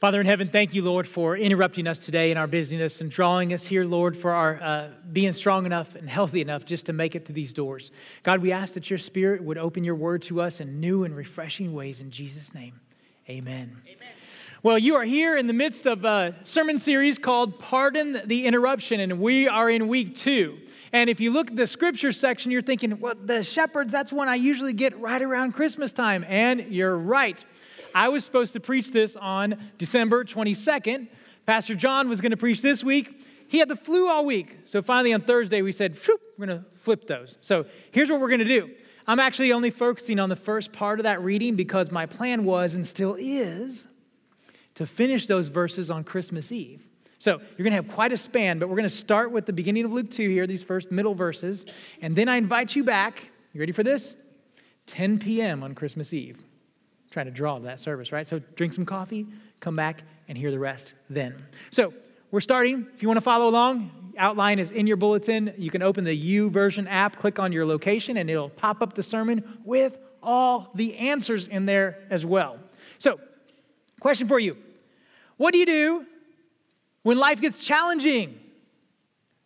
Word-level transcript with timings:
Father 0.00 0.18
in 0.18 0.24
heaven, 0.24 0.48
thank 0.48 0.72
you, 0.72 0.80
Lord, 0.80 1.06
for 1.06 1.36
interrupting 1.36 1.86
us 1.86 1.98
today 1.98 2.30
in 2.30 2.38
our 2.38 2.46
busyness 2.46 3.02
and 3.02 3.10
drawing 3.10 3.52
us 3.52 3.66
here, 3.66 3.84
Lord, 3.84 4.16
for 4.16 4.30
our 4.30 4.58
uh, 4.62 4.88
being 5.12 5.34
strong 5.34 5.66
enough 5.66 5.94
and 5.94 6.08
healthy 6.08 6.40
enough 6.40 6.64
just 6.64 6.86
to 6.86 6.94
make 6.94 7.14
it 7.14 7.26
through 7.26 7.34
these 7.34 7.52
doors. 7.52 7.90
God, 8.22 8.40
we 8.40 8.50
ask 8.50 8.72
that 8.72 8.88
your 8.88 8.98
Spirit 8.98 9.44
would 9.44 9.58
open 9.58 9.84
your 9.84 9.94
word 9.94 10.22
to 10.22 10.40
us 10.40 10.58
in 10.58 10.80
new 10.80 11.04
and 11.04 11.14
refreshing 11.14 11.74
ways. 11.74 12.00
In 12.00 12.10
Jesus' 12.10 12.54
name, 12.54 12.80
amen. 13.28 13.76
Amen. 13.86 14.08
Well, 14.62 14.78
you 14.78 14.94
are 14.94 15.04
here 15.04 15.36
in 15.36 15.46
the 15.46 15.52
midst 15.52 15.86
of 15.86 16.02
a 16.06 16.34
sermon 16.44 16.78
series 16.78 17.18
called 17.18 17.58
Pardon 17.58 18.22
the 18.24 18.46
Interruption, 18.46 19.00
and 19.00 19.20
we 19.20 19.48
are 19.48 19.68
in 19.68 19.86
week 19.86 20.14
two. 20.14 20.60
And 20.94 21.10
if 21.10 21.20
you 21.20 21.30
look 21.30 21.50
at 21.50 21.56
the 21.56 21.66
scripture 21.66 22.10
section, 22.10 22.50
you're 22.50 22.62
thinking, 22.62 22.98
well, 23.00 23.14
the 23.22 23.44
shepherds, 23.44 23.92
that's 23.92 24.14
when 24.14 24.30
I 24.30 24.36
usually 24.36 24.72
get 24.72 24.98
right 24.98 25.20
around 25.20 25.52
Christmas 25.52 25.92
time. 25.92 26.24
And 26.26 26.72
you're 26.72 26.96
right. 26.96 27.44
I 27.94 28.08
was 28.08 28.24
supposed 28.24 28.52
to 28.54 28.60
preach 28.60 28.92
this 28.92 29.16
on 29.16 29.70
December 29.78 30.24
22nd. 30.24 31.08
Pastor 31.46 31.74
John 31.74 32.08
was 32.08 32.20
going 32.20 32.30
to 32.30 32.36
preach 32.36 32.62
this 32.62 32.84
week. 32.84 33.24
He 33.48 33.58
had 33.58 33.68
the 33.68 33.76
flu 33.76 34.08
all 34.08 34.24
week. 34.24 34.58
So 34.64 34.82
finally 34.82 35.12
on 35.12 35.22
Thursday, 35.22 35.62
we 35.62 35.72
said, 35.72 35.98
we're 36.38 36.46
going 36.46 36.60
to 36.60 36.64
flip 36.76 37.06
those. 37.06 37.36
So 37.40 37.66
here's 37.90 38.10
what 38.10 38.20
we're 38.20 38.28
going 38.28 38.40
to 38.40 38.44
do. 38.44 38.70
I'm 39.06 39.18
actually 39.18 39.52
only 39.52 39.70
focusing 39.70 40.20
on 40.20 40.28
the 40.28 40.36
first 40.36 40.72
part 40.72 41.00
of 41.00 41.04
that 41.04 41.22
reading 41.22 41.56
because 41.56 41.90
my 41.90 42.06
plan 42.06 42.44
was 42.44 42.74
and 42.74 42.86
still 42.86 43.16
is 43.18 43.88
to 44.74 44.86
finish 44.86 45.26
those 45.26 45.48
verses 45.48 45.90
on 45.90 46.04
Christmas 46.04 46.52
Eve. 46.52 46.86
So 47.18 47.32
you're 47.32 47.64
going 47.64 47.72
to 47.72 47.82
have 47.82 47.88
quite 47.88 48.12
a 48.12 48.16
span, 48.16 48.58
but 48.58 48.68
we're 48.68 48.76
going 48.76 48.88
to 48.88 48.90
start 48.94 49.32
with 49.32 49.46
the 49.46 49.52
beginning 49.52 49.84
of 49.84 49.92
Luke 49.92 50.10
2 50.10 50.30
here, 50.30 50.46
these 50.46 50.62
first 50.62 50.90
middle 50.92 51.14
verses. 51.14 51.66
And 52.00 52.14
then 52.14 52.28
I 52.28 52.36
invite 52.36 52.76
you 52.76 52.84
back. 52.84 53.30
You 53.52 53.60
ready 53.60 53.72
for 53.72 53.82
this? 53.82 54.16
10 54.86 55.18
p.m. 55.18 55.62
on 55.62 55.74
Christmas 55.74 56.14
Eve 56.14 56.44
trying 57.10 57.26
to 57.26 57.32
draw 57.32 57.58
to 57.58 57.64
that 57.64 57.80
service, 57.80 58.12
right? 58.12 58.26
So 58.26 58.38
drink 58.54 58.72
some 58.72 58.86
coffee, 58.86 59.26
come 59.58 59.76
back, 59.76 60.04
and 60.28 60.38
hear 60.38 60.50
the 60.50 60.58
rest 60.58 60.94
then. 61.08 61.44
So 61.70 61.92
we're 62.30 62.40
starting. 62.40 62.86
If 62.94 63.02
you 63.02 63.08
want 63.08 63.18
to 63.18 63.22
follow 63.22 63.48
along, 63.48 64.12
outline 64.16 64.58
is 64.58 64.70
in 64.70 64.86
your 64.86 64.96
bulletin. 64.96 65.52
You 65.58 65.70
can 65.70 65.82
open 65.82 66.04
the 66.04 66.38
YouVersion 66.38 66.86
app, 66.88 67.16
click 67.16 67.38
on 67.38 67.52
your 67.52 67.66
location, 67.66 68.16
and 68.16 68.30
it'll 68.30 68.50
pop 68.50 68.82
up 68.82 68.94
the 68.94 69.02
sermon 69.02 69.58
with 69.64 69.98
all 70.22 70.70
the 70.74 70.96
answers 70.96 71.48
in 71.48 71.66
there 71.66 71.98
as 72.10 72.24
well. 72.24 72.58
So, 72.98 73.18
question 73.98 74.28
for 74.28 74.38
you 74.38 74.56
What 75.36 75.52
do 75.52 75.58
you 75.58 75.66
do 75.66 76.06
when 77.02 77.18
life 77.18 77.40
gets 77.40 77.64
challenging? 77.64 78.38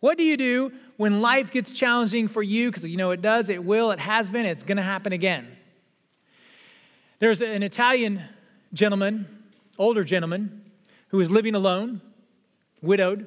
What 0.01 0.19
do 0.19 0.23
you 0.23 0.37
do 0.37 0.71
when 0.97 1.21
life 1.21 1.49
gets 1.51 1.71
challenging 1.71 2.27
for 2.27 2.43
you? 2.43 2.69
Because 2.69 2.87
you 2.87 2.97
know 2.97 3.09
it 3.09 3.23
does, 3.23 3.49
it 3.49 3.63
will, 3.63 3.89
it 3.89 3.99
has 3.99 4.29
been, 4.29 4.45
it's 4.45 4.61
going 4.61 4.77
to 4.77 4.83
happen 4.83 5.13
again. 5.13 5.47
There's 7.25 7.41
an 7.41 7.63
Italian 7.63 8.21
gentleman, 8.71 9.25
older 9.79 10.03
gentleman, 10.03 10.61
who 11.07 11.17
was 11.17 11.31
living 11.31 11.55
alone, 11.55 11.99
widowed. 12.83 13.25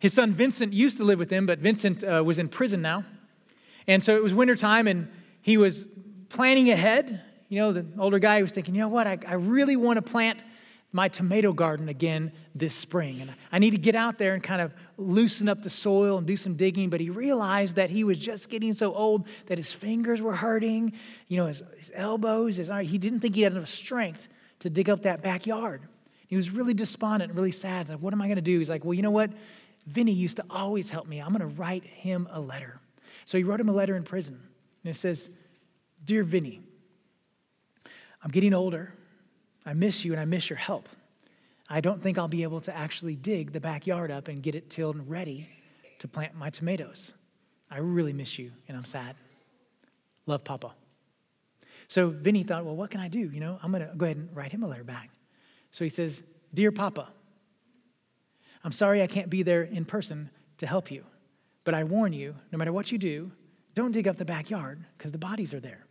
His 0.00 0.12
son 0.12 0.32
Vincent 0.32 0.72
used 0.72 0.96
to 0.96 1.04
live 1.04 1.16
with 1.16 1.30
him, 1.30 1.46
but 1.46 1.60
Vincent 1.60 2.02
uh, 2.02 2.24
was 2.26 2.40
in 2.40 2.48
prison 2.48 2.82
now. 2.82 3.04
And 3.86 4.02
so 4.02 4.16
it 4.16 4.24
was 4.24 4.34
wintertime, 4.34 4.88
and 4.88 5.08
he 5.40 5.56
was 5.56 5.86
planning 6.30 6.68
ahead. 6.68 7.22
You 7.48 7.60
know, 7.60 7.72
the 7.72 7.86
older 7.96 8.18
guy 8.18 8.42
was 8.42 8.50
thinking, 8.50 8.74
you 8.74 8.80
know 8.80 8.88
what, 8.88 9.06
I, 9.06 9.18
I 9.24 9.34
really 9.34 9.76
want 9.76 9.98
to 9.98 10.02
plant 10.02 10.40
my 10.92 11.08
tomato 11.08 11.52
garden 11.52 11.88
again 11.88 12.32
this 12.54 12.74
spring. 12.74 13.20
And 13.20 13.34
I 13.52 13.58
need 13.58 13.72
to 13.72 13.78
get 13.78 13.94
out 13.94 14.18
there 14.18 14.34
and 14.34 14.42
kind 14.42 14.60
of 14.60 14.72
loosen 14.96 15.48
up 15.48 15.62
the 15.62 15.70
soil 15.70 16.18
and 16.18 16.26
do 16.26 16.36
some 16.36 16.54
digging. 16.54 16.88
But 16.90 17.00
he 17.00 17.10
realized 17.10 17.76
that 17.76 17.90
he 17.90 18.04
was 18.04 18.18
just 18.18 18.48
getting 18.48 18.72
so 18.72 18.94
old 18.94 19.26
that 19.46 19.58
his 19.58 19.72
fingers 19.72 20.22
were 20.22 20.34
hurting, 20.34 20.92
you 21.28 21.36
know, 21.36 21.46
his, 21.46 21.62
his 21.76 21.90
elbows, 21.94 22.56
his, 22.56 22.70
uh, 22.70 22.78
he 22.78 22.98
didn't 22.98 23.20
think 23.20 23.34
he 23.34 23.42
had 23.42 23.52
enough 23.52 23.68
strength 23.68 24.28
to 24.60 24.70
dig 24.70 24.88
up 24.88 25.02
that 25.02 25.22
backyard. 25.22 25.82
He 26.26 26.36
was 26.36 26.50
really 26.50 26.74
despondent, 26.74 27.34
really 27.34 27.52
sad. 27.52 27.88
Like, 27.88 27.98
what 27.98 28.12
am 28.12 28.22
I 28.22 28.26
going 28.26 28.36
to 28.36 28.42
do? 28.42 28.58
He's 28.58 28.70
like, 28.70 28.84
well, 28.84 28.94
you 28.94 29.02
know 29.02 29.10
what? 29.10 29.30
Vinny 29.86 30.12
used 30.12 30.38
to 30.38 30.44
always 30.50 30.90
help 30.90 31.06
me. 31.06 31.20
I'm 31.20 31.28
going 31.28 31.40
to 31.40 31.60
write 31.60 31.84
him 31.84 32.28
a 32.32 32.40
letter. 32.40 32.80
So 33.24 33.38
he 33.38 33.44
wrote 33.44 33.60
him 33.60 33.68
a 33.68 33.72
letter 33.72 33.96
in 33.96 34.02
prison. 34.02 34.40
And 34.82 34.90
it 34.90 34.96
says, 34.96 35.30
Dear 36.04 36.22
Vinny, 36.22 36.60
I'm 38.22 38.30
getting 38.30 38.54
older. 38.54 38.92
I 39.66 39.74
miss 39.74 40.04
you 40.04 40.12
and 40.12 40.20
I 40.20 40.24
miss 40.24 40.48
your 40.48 40.56
help. 40.56 40.88
I 41.68 41.80
don't 41.80 42.00
think 42.00 42.16
I'll 42.16 42.28
be 42.28 42.44
able 42.44 42.60
to 42.60 42.76
actually 42.76 43.16
dig 43.16 43.52
the 43.52 43.60
backyard 43.60 44.12
up 44.12 44.28
and 44.28 44.42
get 44.42 44.54
it 44.54 44.70
tilled 44.70 44.94
and 44.96 45.10
ready 45.10 45.48
to 45.98 46.06
plant 46.06 46.36
my 46.36 46.48
tomatoes. 46.48 47.14
I 47.68 47.78
really 47.78 48.12
miss 48.12 48.38
you 48.38 48.52
and 48.68 48.76
I'm 48.76 48.84
sad. 48.84 49.16
Love, 50.26 50.44
Papa. 50.44 50.72
So 51.88 52.10
Vinny 52.10 52.44
thought, 52.44 52.64
well, 52.64 52.76
what 52.76 52.90
can 52.90 53.00
I 53.00 53.08
do? 53.08 53.18
You 53.18 53.40
know, 53.40 53.58
I'm 53.62 53.72
going 53.72 53.86
to 53.86 53.92
go 53.96 54.04
ahead 54.04 54.16
and 54.16 54.28
write 54.34 54.52
him 54.52 54.62
a 54.62 54.68
letter 54.68 54.84
back. 54.84 55.10
So 55.72 55.84
he 55.84 55.88
says, 55.88 56.22
Dear 56.54 56.72
Papa, 56.72 57.08
I'm 58.64 58.72
sorry 58.72 59.02
I 59.02 59.06
can't 59.06 59.30
be 59.30 59.42
there 59.42 59.62
in 59.62 59.84
person 59.84 60.30
to 60.58 60.66
help 60.66 60.90
you, 60.90 61.04
but 61.64 61.74
I 61.74 61.84
warn 61.84 62.12
you, 62.12 62.34
no 62.50 62.58
matter 62.58 62.72
what 62.72 62.90
you 62.90 62.98
do, 62.98 63.30
don't 63.74 63.92
dig 63.92 64.08
up 64.08 64.16
the 64.16 64.24
backyard 64.24 64.84
because 64.96 65.12
the 65.12 65.18
bodies 65.18 65.52
are 65.52 65.60
there. 65.60 65.85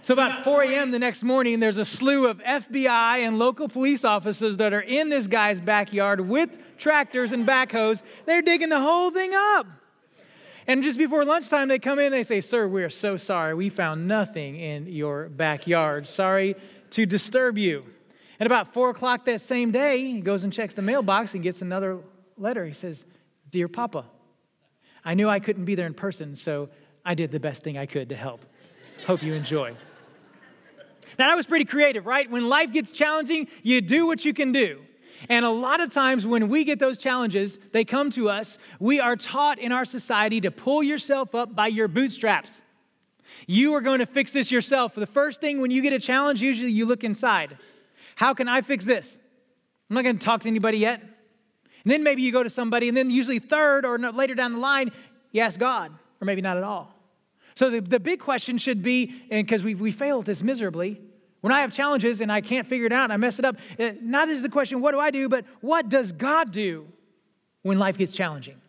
So, 0.00 0.14
about 0.14 0.44
4 0.44 0.62
a.m. 0.62 0.90
the 0.90 0.98
next 0.98 1.24
morning, 1.24 1.60
there's 1.60 1.76
a 1.76 1.84
slew 1.84 2.28
of 2.28 2.38
FBI 2.38 3.18
and 3.18 3.38
local 3.38 3.68
police 3.68 4.04
officers 4.04 4.56
that 4.58 4.72
are 4.72 4.80
in 4.80 5.08
this 5.08 5.26
guy's 5.26 5.60
backyard 5.60 6.20
with 6.20 6.58
tractors 6.78 7.32
and 7.32 7.46
backhoes. 7.46 8.02
They're 8.24 8.42
digging 8.42 8.68
the 8.68 8.80
whole 8.80 9.10
thing 9.10 9.32
up. 9.34 9.66
And 10.68 10.82
just 10.82 10.98
before 10.98 11.24
lunchtime, 11.24 11.68
they 11.68 11.78
come 11.78 11.98
in 11.98 12.06
and 12.06 12.14
they 12.14 12.22
say, 12.22 12.40
Sir, 12.40 12.68
we 12.68 12.84
are 12.84 12.90
so 12.90 13.16
sorry. 13.16 13.54
We 13.54 13.70
found 13.70 14.06
nothing 14.06 14.56
in 14.56 14.86
your 14.86 15.28
backyard. 15.28 16.06
Sorry 16.06 16.54
to 16.90 17.06
disturb 17.06 17.58
you. 17.58 17.84
And 18.38 18.46
about 18.46 18.72
4 18.72 18.90
o'clock 18.90 19.24
that 19.24 19.40
same 19.40 19.72
day, 19.72 20.12
he 20.12 20.20
goes 20.20 20.44
and 20.44 20.52
checks 20.52 20.74
the 20.74 20.82
mailbox 20.82 21.34
and 21.34 21.42
gets 21.42 21.60
another 21.60 21.98
letter. 22.36 22.64
He 22.64 22.72
says, 22.72 23.04
Dear 23.50 23.66
Papa, 23.66 24.04
I 25.04 25.14
knew 25.14 25.28
I 25.28 25.40
couldn't 25.40 25.64
be 25.64 25.74
there 25.74 25.86
in 25.86 25.94
person, 25.94 26.36
so 26.36 26.68
I 27.04 27.14
did 27.14 27.32
the 27.32 27.40
best 27.40 27.64
thing 27.64 27.76
I 27.76 27.86
could 27.86 28.10
to 28.10 28.16
help. 28.16 28.44
Hope 29.06 29.22
you 29.22 29.32
enjoy. 29.32 29.74
Now, 31.18 31.28
that 31.28 31.36
was 31.36 31.46
pretty 31.46 31.64
creative, 31.64 32.06
right? 32.06 32.30
When 32.30 32.48
life 32.48 32.72
gets 32.72 32.92
challenging, 32.92 33.48
you 33.62 33.80
do 33.80 34.06
what 34.06 34.24
you 34.24 34.32
can 34.32 34.52
do. 34.52 34.80
And 35.28 35.44
a 35.44 35.50
lot 35.50 35.80
of 35.80 35.92
times 35.92 36.26
when 36.26 36.48
we 36.48 36.62
get 36.62 36.78
those 36.78 36.96
challenges, 36.96 37.58
they 37.72 37.84
come 37.84 38.10
to 38.10 38.28
us, 38.28 38.56
we 38.78 39.00
are 39.00 39.16
taught 39.16 39.58
in 39.58 39.72
our 39.72 39.84
society 39.84 40.40
to 40.42 40.50
pull 40.52 40.82
yourself 40.82 41.34
up 41.34 41.56
by 41.56 41.66
your 41.66 41.88
bootstraps. 41.88 42.62
You 43.46 43.74
are 43.74 43.80
going 43.80 43.98
to 43.98 44.06
fix 44.06 44.32
this 44.32 44.52
yourself. 44.52 44.94
The 44.94 45.06
first 45.06 45.40
thing 45.40 45.60
when 45.60 45.72
you 45.72 45.82
get 45.82 45.92
a 45.92 45.98
challenge, 45.98 46.40
usually 46.40 46.70
you 46.70 46.86
look 46.86 47.02
inside. 47.02 47.58
How 48.14 48.32
can 48.32 48.48
I 48.48 48.62
fix 48.62 48.84
this? 48.84 49.18
I'm 49.90 49.94
not 49.94 50.04
going 50.04 50.18
to 50.18 50.24
talk 50.24 50.42
to 50.42 50.48
anybody 50.48 50.78
yet. 50.78 51.00
And 51.00 51.92
then 51.92 52.02
maybe 52.02 52.22
you 52.22 52.30
go 52.30 52.42
to 52.42 52.50
somebody, 52.50 52.88
and 52.88 52.96
then 52.96 53.10
usually 53.10 53.38
third 53.38 53.84
or 53.84 53.98
later 53.98 54.34
down 54.34 54.52
the 54.52 54.58
line, 54.58 54.92
you 55.32 55.40
ask 55.40 55.58
God, 55.58 55.92
or 56.20 56.24
maybe 56.24 56.42
not 56.42 56.56
at 56.56 56.62
all. 56.62 56.94
So 57.54 57.70
the, 57.70 57.80
the 57.80 57.98
big 57.98 58.20
question 58.20 58.56
should 58.56 58.82
be, 58.82 59.22
and 59.30 59.46
because 59.46 59.64
we, 59.64 59.74
we 59.74 59.90
failed 59.90 60.26
this 60.26 60.42
miserably, 60.42 61.00
when 61.40 61.52
I 61.52 61.60
have 61.60 61.72
challenges 61.72 62.20
and 62.20 62.32
I 62.32 62.40
can't 62.40 62.66
figure 62.66 62.86
it 62.86 62.92
out 62.92 63.04
and 63.04 63.12
I 63.12 63.16
mess 63.16 63.38
it 63.38 63.44
up, 63.44 63.56
uh, 63.78 63.92
not 64.00 64.28
is 64.28 64.42
the 64.42 64.48
question, 64.48 64.80
what 64.80 64.92
do 64.92 65.00
I 65.00 65.10
do, 65.10 65.28
but 65.28 65.44
what 65.60 65.88
does 65.88 66.12
God 66.12 66.50
do 66.50 66.86
when 67.62 67.78
life 67.78 67.96
gets 67.96 68.12
challenging? 68.12 68.60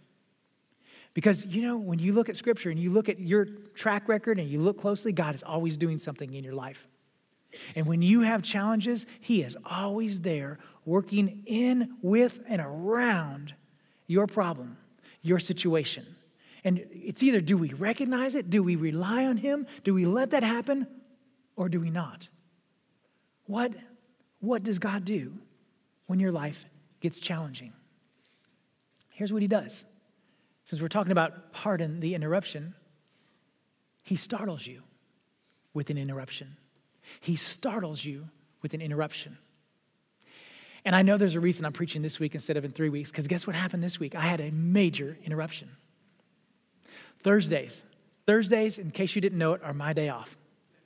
Because, 1.13 1.45
you 1.45 1.61
know, 1.63 1.77
when 1.77 1.99
you 1.99 2.13
look 2.13 2.29
at 2.29 2.37
Scripture 2.37 2.69
and 2.69 2.79
you 2.79 2.91
look 2.91 3.09
at 3.09 3.19
your 3.19 3.45
track 3.73 4.07
record 4.07 4.39
and 4.39 4.47
you 4.47 4.61
look 4.61 4.79
closely, 4.79 5.11
God 5.11 5.33
is 5.33 5.43
always 5.43 5.75
doing 5.75 5.97
something 5.97 6.33
in 6.33 6.43
your 6.43 6.53
life. 6.53 6.87
And 7.75 7.87
when 7.87 8.01
you 8.01 8.21
have 8.21 8.43
challenges, 8.43 9.07
He 9.19 9.41
is 9.41 9.57
always 9.65 10.21
there 10.21 10.59
working 10.85 11.43
in, 11.45 11.97
with, 12.01 12.41
and 12.47 12.61
around 12.61 13.55
your 14.05 14.27
problem, 14.27 14.77
your 15.21 15.39
situation. 15.39 16.05
And 16.63 16.85
it's 16.91 17.23
either 17.23 17.41
do 17.41 17.57
we 17.57 17.73
recognize 17.73 18.35
it, 18.35 18.49
do 18.49 18.61
we 18.61 18.75
rely 18.75 19.25
on 19.25 19.37
Him, 19.37 19.65
do 19.83 19.93
we 19.95 20.05
let 20.05 20.31
that 20.31 20.43
happen, 20.43 20.87
or 21.55 21.69
do 21.69 21.79
we 21.79 21.89
not? 21.89 22.27
What, 23.49 23.73
what 24.41 24.61
does 24.61 24.77
God 24.77 25.05
do 25.05 25.33
when 26.05 26.19
your 26.19 26.31
life 26.31 26.67
gets 26.99 27.19
challenging? 27.19 27.73
Here's 29.09 29.33
what 29.33 29.41
He 29.41 29.47
does. 29.47 29.85
Since 30.65 30.83
we're 30.83 30.87
talking 30.87 31.11
about 31.11 31.51
pardon 31.51 31.99
the 31.99 32.13
interruption, 32.13 32.75
He 34.03 34.17
startles 34.17 34.67
you 34.67 34.83
with 35.73 35.89
an 35.89 35.97
interruption. 35.97 36.57
He 37.21 37.35
startles 37.35 38.05
you 38.05 38.29
with 38.61 38.75
an 38.75 38.81
interruption. 38.81 39.39
And 40.85 40.95
I 40.95 41.01
know 41.01 41.17
there's 41.17 41.33
a 41.33 41.39
reason 41.39 41.65
I'm 41.65 41.73
preaching 41.73 42.03
this 42.03 42.19
week 42.19 42.35
instead 42.35 42.55
of 42.55 42.65
in 42.65 42.71
three 42.71 42.89
weeks, 42.89 43.09
because 43.09 43.25
guess 43.25 43.47
what 43.47 43.55
happened 43.55 43.81
this 43.81 43.99
week? 43.99 44.13
I 44.13 44.21
had 44.21 44.41
a 44.41 44.51
major 44.51 45.17
interruption. 45.25 45.69
Thursdays. 47.23 47.83
Thursdays, 48.27 48.77
in 48.77 48.91
case 48.91 49.15
you 49.15 49.21
didn't 49.21 49.39
know 49.39 49.53
it, 49.53 49.63
are 49.63 49.73
my 49.73 49.93
day 49.93 50.09
off. 50.09 50.37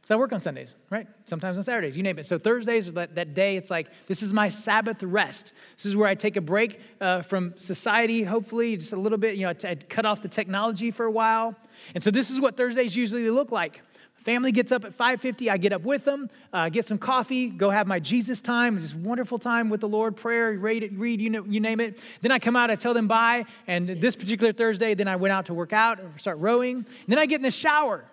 So 0.06 0.16
I 0.16 0.18
work 0.18 0.34
on 0.34 0.42
Sundays, 0.42 0.76
right? 0.90 1.08
Sometimes 1.26 1.56
on 1.56 1.64
Saturdays, 1.64 1.96
you 1.96 2.04
name 2.04 2.20
it. 2.20 2.26
So 2.26 2.38
Thursdays, 2.38 2.92
that, 2.92 3.16
that 3.16 3.34
day, 3.34 3.56
it's 3.56 3.72
like, 3.72 3.88
this 4.08 4.22
is 4.22 4.34
my 4.34 4.50
Sabbath 4.50 5.02
rest. 5.02 5.54
This 5.78 5.86
is 5.86 5.96
where 5.96 6.10
I 6.10 6.16
take 6.16 6.36
a 6.36 6.42
break 6.42 6.82
uh, 7.00 7.22
from 7.22 7.54
society, 7.58 8.24
hopefully, 8.24 8.76
just 8.76 8.92
a 8.92 8.98
little 8.98 9.18
bit. 9.18 9.38
You 9.38 9.48
know, 9.48 9.54
I 9.64 9.76
cut 9.76 10.06
off 10.06 10.22
the 10.22 10.28
technology 10.28 10.92
for 10.92 11.06
a 11.06 11.12
while. 11.12 11.56
And 11.96 12.04
so 12.04 12.12
this 12.12 12.30
is 12.30 12.42
what 12.42 12.58
Thursdays 12.58 12.98
usually 12.98 13.30
look 13.30 13.54
like. 13.54 13.82
Family 14.24 14.52
gets 14.52 14.72
up 14.72 14.86
at 14.86 14.94
5:50. 14.94 15.50
I 15.50 15.58
get 15.58 15.74
up 15.74 15.82
with 15.84 16.06
them, 16.06 16.30
uh, 16.54 16.70
get 16.70 16.86
some 16.86 16.98
coffee, 16.98 17.48
go 17.48 17.70
have 17.70 17.88
my 17.88 18.00
Jesus 18.00 18.40
time, 18.40 18.80
just 18.80 18.96
wonderful 18.96 19.38
time 19.38 19.70
with 19.70 19.82
the 19.82 19.90
Lord, 19.90 20.16
prayer, 20.16 20.58
read, 20.58 20.98
read 20.98 21.20
you, 21.20 21.30
know, 21.30 21.44
you 21.44 21.60
name 21.60 21.82
it. 21.82 22.00
Then 22.22 22.32
I 22.32 22.40
come 22.40 22.56
out, 22.56 22.72
I 22.72 22.76
tell 22.76 22.94
them 22.94 23.08
bye. 23.08 23.46
And 23.68 23.90
this 23.90 24.16
particular 24.16 24.54
Thursday, 24.54 24.94
then 24.94 25.10
I 25.10 25.18
went 25.18 25.34
out 25.34 25.48
to 25.48 25.54
work 25.54 25.74
out, 25.74 26.00
start 26.18 26.38
rowing. 26.40 26.78
And 26.78 26.86
then 27.08 27.20
I 27.20 27.26
get 27.26 27.38
in 27.38 27.42
the 27.42 27.52
shower. 27.52 28.06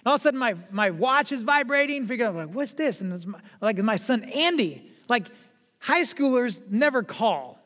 And 0.00 0.06
all 0.06 0.14
of 0.14 0.20
a 0.20 0.22
sudden, 0.22 0.38
my, 0.38 0.56
my 0.70 0.90
watch 0.90 1.32
is 1.32 1.42
vibrating. 1.42 2.06
Figure 2.06 2.26
out, 2.26 2.34
like, 2.34 2.48
what's 2.50 2.74
this? 2.74 3.00
And 3.00 3.12
it's 3.12 3.26
my, 3.26 3.38
like 3.60 3.78
my 3.78 3.96
son 3.96 4.24
Andy. 4.24 4.90
Like, 5.08 5.26
high 5.78 6.02
schoolers 6.02 6.60
never 6.70 7.02
call. 7.02 7.58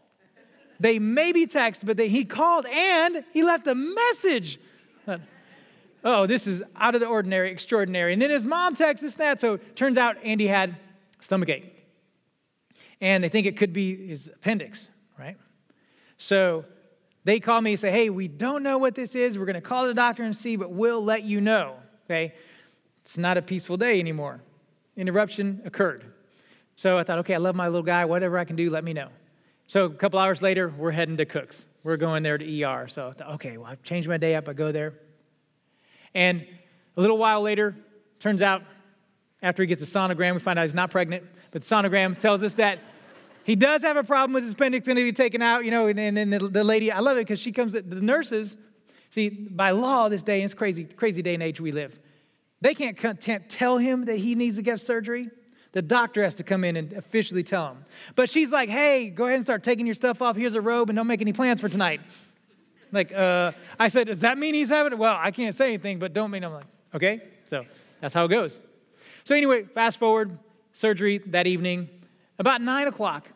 They 0.81 0.99
maybe 0.99 1.47
text, 1.47 1.87
but 1.87 1.97
they, 1.97 2.09
he 2.09 2.25
called 2.25 2.67
and 2.67 3.25
he 3.33 3.45
left 3.45 3.67
a 3.69 3.75
message 3.75 4.59
oh, 6.05 6.27
this 6.27 6.47
is 6.47 6.63
out 6.77 6.95
of 6.95 7.01
the 7.01 7.07
ordinary, 7.07 7.51
extraordinary. 7.51 8.13
And 8.13 8.21
then 8.21 8.31
his 8.31 8.45
mom 8.45 8.75
texts 8.75 9.03
this, 9.03 9.15
that. 9.17 9.41
So 9.41 9.57
turns 9.75 9.97
out 9.97 10.17
Andy 10.23 10.47
had 10.47 10.77
stomach 11.21 11.49
ache. 11.49 11.71
And 13.01 13.25
they 13.25 13.29
think 13.29 13.47
it 13.47 13.57
could 13.57 13.73
be 13.73 14.09
his 14.09 14.29
appendix, 14.29 14.91
right? 15.19 15.37
So 16.17 16.65
they 17.25 17.41
call 17.41 17.61
me 17.61 17.73
and 17.73 17.81
say, 17.81 17.91
hey, 17.91 18.11
we 18.11 18.29
don't 18.29 18.63
know 18.63 18.79
what 18.79 18.95
this 18.95 19.15
is. 19.15 19.39
We're 19.39 19.47
going 19.47 19.55
to 19.55 19.61
call 19.61 19.87
the 19.87 19.95
doctor 19.95 20.23
and 20.23 20.37
see, 20.37 20.57
but 20.57 20.71
we'll 20.71 21.03
let 21.03 21.25
you 21.25 21.41
know, 21.41 21.77
okay? 22.05 22.35
It's 23.03 23.19
not 23.19 23.37
a 23.37 23.43
peaceful 23.43 23.77
day 23.77 24.01
anymore. 24.01 24.41
Interruption 24.97 25.63
occurred. 25.65 26.05
So 26.77 26.99
I 26.99 27.05
thought, 27.05 27.19
okay, 27.21 27.35
I 27.35 27.39
love 27.39 27.55
my 27.55 27.69
little 27.69 27.83
guy. 27.83 28.05
Whatever 28.05 28.39
I 28.39 28.45
can 28.45 28.57
do, 28.57 28.71
let 28.71 28.85
me 28.85 28.93
know. 28.93 29.09
So 29.67 29.87
a 29.87 29.91
couple 29.91 30.19
hours 30.19 30.43
later, 30.43 30.73
we're 30.77 30.91
heading 30.91 31.17
to 31.17 31.25
Cook's. 31.25 31.67
We're 31.85 31.97
going 31.97 32.23
there 32.23 32.39
to 32.39 32.63
ER. 32.63 32.89
So 32.89 33.09
I 33.09 33.13
thought, 33.13 33.35
okay, 33.35 33.57
well, 33.57 33.67
I've 33.67 33.83
changed 33.83 34.09
my 34.09 34.17
day 34.17 34.35
up. 34.35 34.49
I 34.49 34.53
go 34.53 34.73
there. 34.73 34.95
And 36.15 36.47
a 36.97 37.01
little 37.01 37.19
while 37.19 37.43
later, 37.43 37.77
turns 38.19 38.43
out 38.43 38.63
after 39.43 39.63
he 39.63 39.67
gets 39.67 39.83
a 39.83 39.87
sonogram, 39.87 40.35
we 40.35 40.41
find 40.41 40.59
out 40.59 40.63
he's 40.63 40.75
not 40.75 40.91
pregnant, 40.91 41.25
but 41.51 41.63
the 41.63 41.69
sonogram 41.69 42.19
tells 42.19 42.43
us 42.43 42.55
that 42.55 42.79
he 43.45 43.55
does 43.55 43.83
have 43.83 43.97
a 43.97 44.05
problem 44.05 44.33
with 44.33 44.45
his 44.45 44.53
appendix 44.53 44.87
going 44.87 44.97
to 44.97 45.03
be 45.03 45.13
taken 45.13 45.43
out, 45.43 45.65
you 45.65 45.71
know, 45.71 45.87
and, 45.87 46.01
and, 46.01 46.17
and 46.19 46.33
the 46.33 46.65
lady, 46.65 46.91
I 46.91 47.01
love 47.01 47.19
it 47.19 47.21
because 47.21 47.39
she 47.39 47.53
comes, 47.53 47.75
the 47.75 47.83
nurses, 47.83 48.57
see, 49.15 49.29
by 49.29 49.71
law 49.71 50.09
this 50.09 50.25
day, 50.25 50.43
it's 50.43 50.55
crazy, 50.55 50.85
crazy 50.85 51.23
day 51.23 51.35
and 51.35 51.43
age 51.43 51.61
we 51.61 51.71
live, 51.71 51.99
they 52.61 52.75
can't, 52.75 52.97
can't 52.97 53.49
tell 53.49 53.79
him 53.79 54.07
that 54.07 54.17
he 54.17 54.35
needs 54.35 54.57
to 54.57 54.63
get 54.63 54.81
surgery. 54.81 55.31
The 55.73 55.83
doctor 55.83 56.23
has 56.25 56.35
to 56.37 56.43
come 56.43 56.65
in 56.65 56.77
and 56.77 56.93
officially 56.93 57.43
tell 57.43 57.69
him. 57.69 57.85
But 58.17 58.29
she's 58.29 58.51
like, 58.51 58.69
hey, 58.69 59.11
go 59.11 59.27
ahead 59.27 59.37
and 59.37 59.45
start 59.45 59.63
taking 59.63 59.87
your 59.87 59.95
stuff 59.95 60.21
off. 60.21 60.37
Here's 60.37 60.55
a 60.55 60.61
robe, 60.61 60.91
and 60.91 60.97
don't 60.97 61.07
make 61.07 61.21
any 61.21 61.33
plans 61.33 61.61
for 61.61 61.69
tonight. 61.69 62.01
Like, 62.91 63.13
uh, 63.13 63.53
I 63.79 63.89
said, 63.89 64.09
does 64.09 64.21
that 64.21 64.37
mean 64.37 64.55
he's 64.55 64.69
having 64.69 64.93
it? 64.93 64.99
Well, 64.99 65.17
I 65.19 65.31
can't 65.31 65.55
say 65.55 65.67
anything, 65.67 65.99
but 65.99 66.13
don't 66.13 66.31
mean 66.31 66.45
I'm 66.45 66.53
like, 66.53 66.67
okay? 66.95 67.23
So 67.47 67.63
that's 68.01 68.15
how 68.15 68.25
it 68.25 68.29
goes. 68.29 68.61
So 69.25 69.35
anyway, 69.35 69.65
fast 69.65 69.99
forward, 69.99 70.39
surgery 70.73 71.19
that 71.19 71.47
evening. 71.47 71.89
About 72.39 72.61
nine 72.61 72.89
o'clock, 72.89 73.29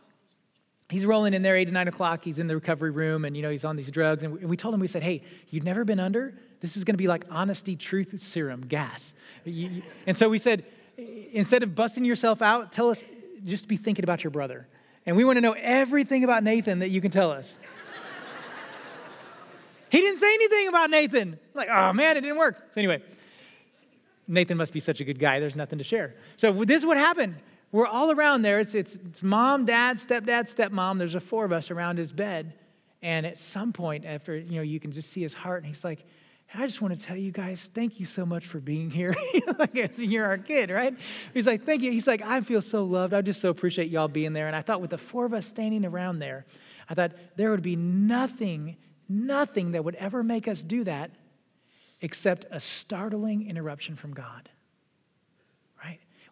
he's 0.91 1.05
rolling 1.05 1.35
in 1.35 1.43
there, 1.43 1.57
eight 1.57 1.67
to 1.67 1.73
nine 1.73 1.89
o'clock. 1.89 2.25
He's 2.25 2.39
in 2.39 2.47
the 2.47 2.55
recovery 2.55 2.91
room, 2.91 3.25
and 3.25 3.37
you 3.37 3.43
know 3.43 3.51
he's 3.51 3.65
on 3.65 3.77
these 3.77 3.91
drugs. 3.91 4.23
And 4.23 4.43
we 4.43 4.57
told 4.57 4.75
him, 4.75 4.81
we 4.81 4.89
said, 4.89 5.03
hey, 5.03 5.23
you've 5.51 5.65
never 5.65 5.85
been 5.85 6.01
under. 6.01 6.35
This 6.61 6.77
is 6.77 6.85
going 6.85 6.95
to 6.95 6.99
be 6.99 7.07
like 7.07 7.25
honesty, 7.31 7.77
truth 7.77 8.19
serum, 8.19 8.63
gas. 8.67 9.15
And 9.45 10.17
so 10.17 10.29
we 10.29 10.39
said, 10.39 10.65
instead 11.33 11.63
of 11.63 11.75
busting 11.75 12.05
yourself 12.05 12.43
out, 12.43 12.73
tell 12.73 12.91
us, 12.91 13.05
just 13.45 13.69
be 13.69 13.77
thinking 13.77 14.05
about 14.05 14.25
your 14.25 14.31
brother. 14.31 14.67
And 15.07 15.17
we 15.17 15.25
want 15.25 15.37
to 15.37 15.41
know 15.41 15.53
everything 15.53 16.25
about 16.25 16.43
Nathan 16.43 16.81
that 16.81 16.89
you 16.89 17.01
can 17.01 17.11
tell 17.11 17.31
us. 17.31 17.59
He 19.91 20.03
didn't 20.03 20.19
say 20.19 20.35
anything 20.35 20.69
about 20.69 20.91
Nathan. 20.91 21.39
Like, 21.55 21.71
oh 21.71 21.95
man, 21.95 22.19
it 22.19 22.21
didn't 22.21 22.37
work. 22.37 22.57
So, 22.75 22.79
anyway, 22.79 23.03
Nathan 24.27 24.59
must 24.59 24.75
be 24.75 24.81
such 24.81 25.01
a 25.01 25.05
good 25.05 25.19
guy. 25.19 25.41
There's 25.41 25.57
nothing 25.57 25.79
to 25.79 25.85
share. 25.85 26.15
So, 26.37 26.53
this 26.53 26.83
is 26.83 26.87
what 26.87 26.99
happened. 26.99 27.37
We're 27.71 27.87
all 27.87 28.11
around 28.11 28.43
there. 28.43 28.61
It's, 28.61 28.75
it's, 28.75 28.97
it's 28.97 29.23
mom, 29.23 29.65
dad, 29.65 29.97
stepdad, 29.97 30.53
stepmom. 30.55 30.99
There's 30.99 31.15
a 31.15 31.21
four 31.21 31.45
of 31.45 31.53
us 31.53 31.71
around 31.71 31.99
his 31.99 32.13
bed. 32.13 32.55
And 33.03 33.27
at 33.27 33.39
some 33.39 33.73
point, 33.73 34.05
after, 34.05 34.37
you 34.37 34.57
know, 34.57 34.63
you 34.63 34.81
can 34.81 34.91
just 34.91 35.11
see 35.11 35.23
his 35.23 35.35
heart, 35.35 35.59
and 35.59 35.67
he's 35.67 35.85
like, 35.85 36.05
I 36.55 36.67
just 36.67 36.81
want 36.81 36.99
to 36.99 37.01
tell 37.01 37.17
you 37.17 37.31
guys, 37.31 37.71
thank 37.73 38.01
you 38.01 38.07
so 38.07 38.25
much 38.25 38.47
for 38.47 38.59
being 38.59 38.91
here. 38.91 39.15
like, 39.59 39.99
you're 39.99 40.25
our 40.25 40.39
kid, 40.39 40.71
right? 40.71 40.97
He's 41.35 41.47
like, 41.47 41.65
thank 41.65 41.83
you. 41.83 41.93
He's 41.93 42.07
like, 42.07 42.23
I 42.23 42.41
feel 42.41 42.63
so 42.63 42.85
loved. 42.85 43.13
I 43.13 43.21
just 43.21 43.41
so 43.41 43.51
appreciate 43.51 43.91
y'all 43.91 44.09
being 44.09 44.33
there. 44.33 44.47
And 44.47 44.57
I 44.57 44.63
thought 44.63 44.81
with 44.81 44.91
the 44.91 44.99
four 44.99 45.27
of 45.27 45.35
us 45.35 45.47
standing 45.47 45.85
around 45.85 46.21
there, 46.21 46.47
I 46.89 46.95
thought 46.95 47.13
there 47.37 47.51
would 47.51 47.63
be 47.63 47.77
nothing 47.77 48.77
nothing 49.09 49.73
that 49.73 49.85
would 49.85 49.95
ever 49.97 50.23
make 50.23 50.47
us 50.47 50.63
do 50.63 50.85
that 50.85 51.11
except 52.01 52.45
a 52.51 52.61
startling 52.61 53.49
interruption 53.49 53.97
from 53.97 54.13
God. 54.13 54.49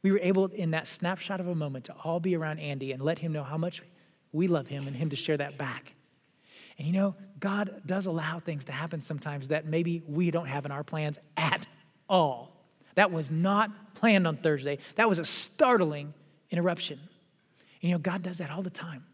We 0.06 0.12
were 0.12 0.20
able, 0.22 0.46
in 0.46 0.70
that 0.70 0.86
snapshot 0.86 1.40
of 1.40 1.48
a 1.48 1.54
moment, 1.56 1.86
to 1.86 1.94
all 2.04 2.20
be 2.20 2.36
around 2.36 2.60
Andy 2.60 2.92
and 2.92 3.02
let 3.02 3.18
him 3.18 3.32
know 3.32 3.42
how 3.42 3.58
much 3.58 3.82
we 4.30 4.46
love 4.46 4.68
him 4.68 4.86
and 4.86 4.94
him 4.94 5.10
to 5.10 5.16
share 5.16 5.36
that 5.36 5.58
back. 5.58 5.94
And 6.78 6.86
you 6.86 6.92
know, 6.92 7.16
God 7.40 7.82
does 7.86 8.06
allow 8.06 8.38
things 8.38 8.64
to 8.66 8.72
happen 8.72 9.00
sometimes 9.00 9.48
that 9.48 9.66
maybe 9.66 10.04
we 10.06 10.30
don't 10.30 10.46
have 10.46 10.64
in 10.64 10.70
our 10.70 10.84
plans 10.84 11.18
at 11.36 11.66
all. 12.08 12.52
That 12.94 13.10
was 13.10 13.32
not 13.32 13.94
planned 13.96 14.28
on 14.28 14.36
Thursday. 14.36 14.78
That 14.94 15.08
was 15.08 15.18
a 15.18 15.24
startling 15.24 16.14
interruption. 16.52 17.00
And 17.82 17.90
you 17.90 17.90
know, 17.90 17.98
God 17.98 18.22
does 18.22 18.38
that 18.38 18.52
all 18.52 18.62
the 18.62 18.70
time. 18.70 19.04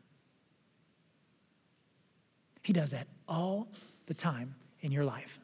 He 2.62 2.74
does 2.74 2.90
that 2.90 3.06
all 3.26 3.66
the 4.04 4.14
time 4.14 4.56
in 4.82 4.92
your 4.92 5.06
life. 5.06 5.40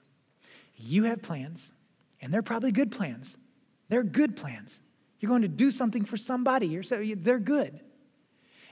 You 0.76 1.04
have 1.04 1.22
plans, 1.22 1.72
and 2.20 2.34
they're 2.34 2.42
probably 2.42 2.70
good 2.70 2.92
plans. 2.92 3.38
They're 3.88 4.02
good 4.02 4.36
plans. 4.36 4.82
You're 5.20 5.30
going 5.30 5.42
to 5.42 5.48
do 5.48 5.70
something 5.70 6.04
for 6.04 6.16
somebody. 6.16 6.66
You're 6.66 6.82
so, 6.82 7.02
they're 7.16 7.38
good. 7.38 7.80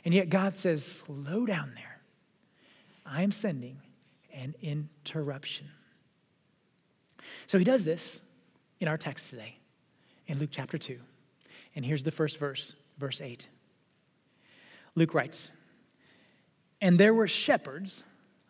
And 0.05 0.15
yet 0.15 0.31
God 0.31 0.55
says, 0.55 0.85
slow 0.85 1.47
down 1.47 1.73
there. 1.75 2.01
I 3.05 3.23
am 3.23 3.33
sending 3.33 3.79
an 4.33 4.55
interruption. 4.61 5.69
So 7.47 7.59
he 7.59 7.65
does 7.65 7.85
this 7.85 8.21
in 8.81 8.89
our 8.89 8.99
text 8.99 9.31
today, 9.31 9.57
in 10.27 10.39
Luke 10.39 10.51
chapter 10.53 10.79
2. 10.79 10.99
And 11.75 11.85
here's 11.85 12.03
the 12.03 12.11
first 12.11 12.39
verse, 12.39 12.75
verse 12.99 13.21
8. 13.21 13.49
Luke 14.95 15.15
writes, 15.15 15.53
And 16.81 16.99
there 16.99 17.15
were 17.15 17.29
shepherds 17.29 18.05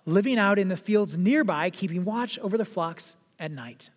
living 0.05 0.39
out 0.39 0.59
in 0.59 0.69
the 0.69 0.77
fields 0.77 1.17
nearby, 1.17 1.71
keeping 1.71 2.05
watch 2.05 2.39
over 2.39 2.57
the 2.57 2.65
flocks 2.65 3.17
at 3.39 3.51
night. 3.51 3.91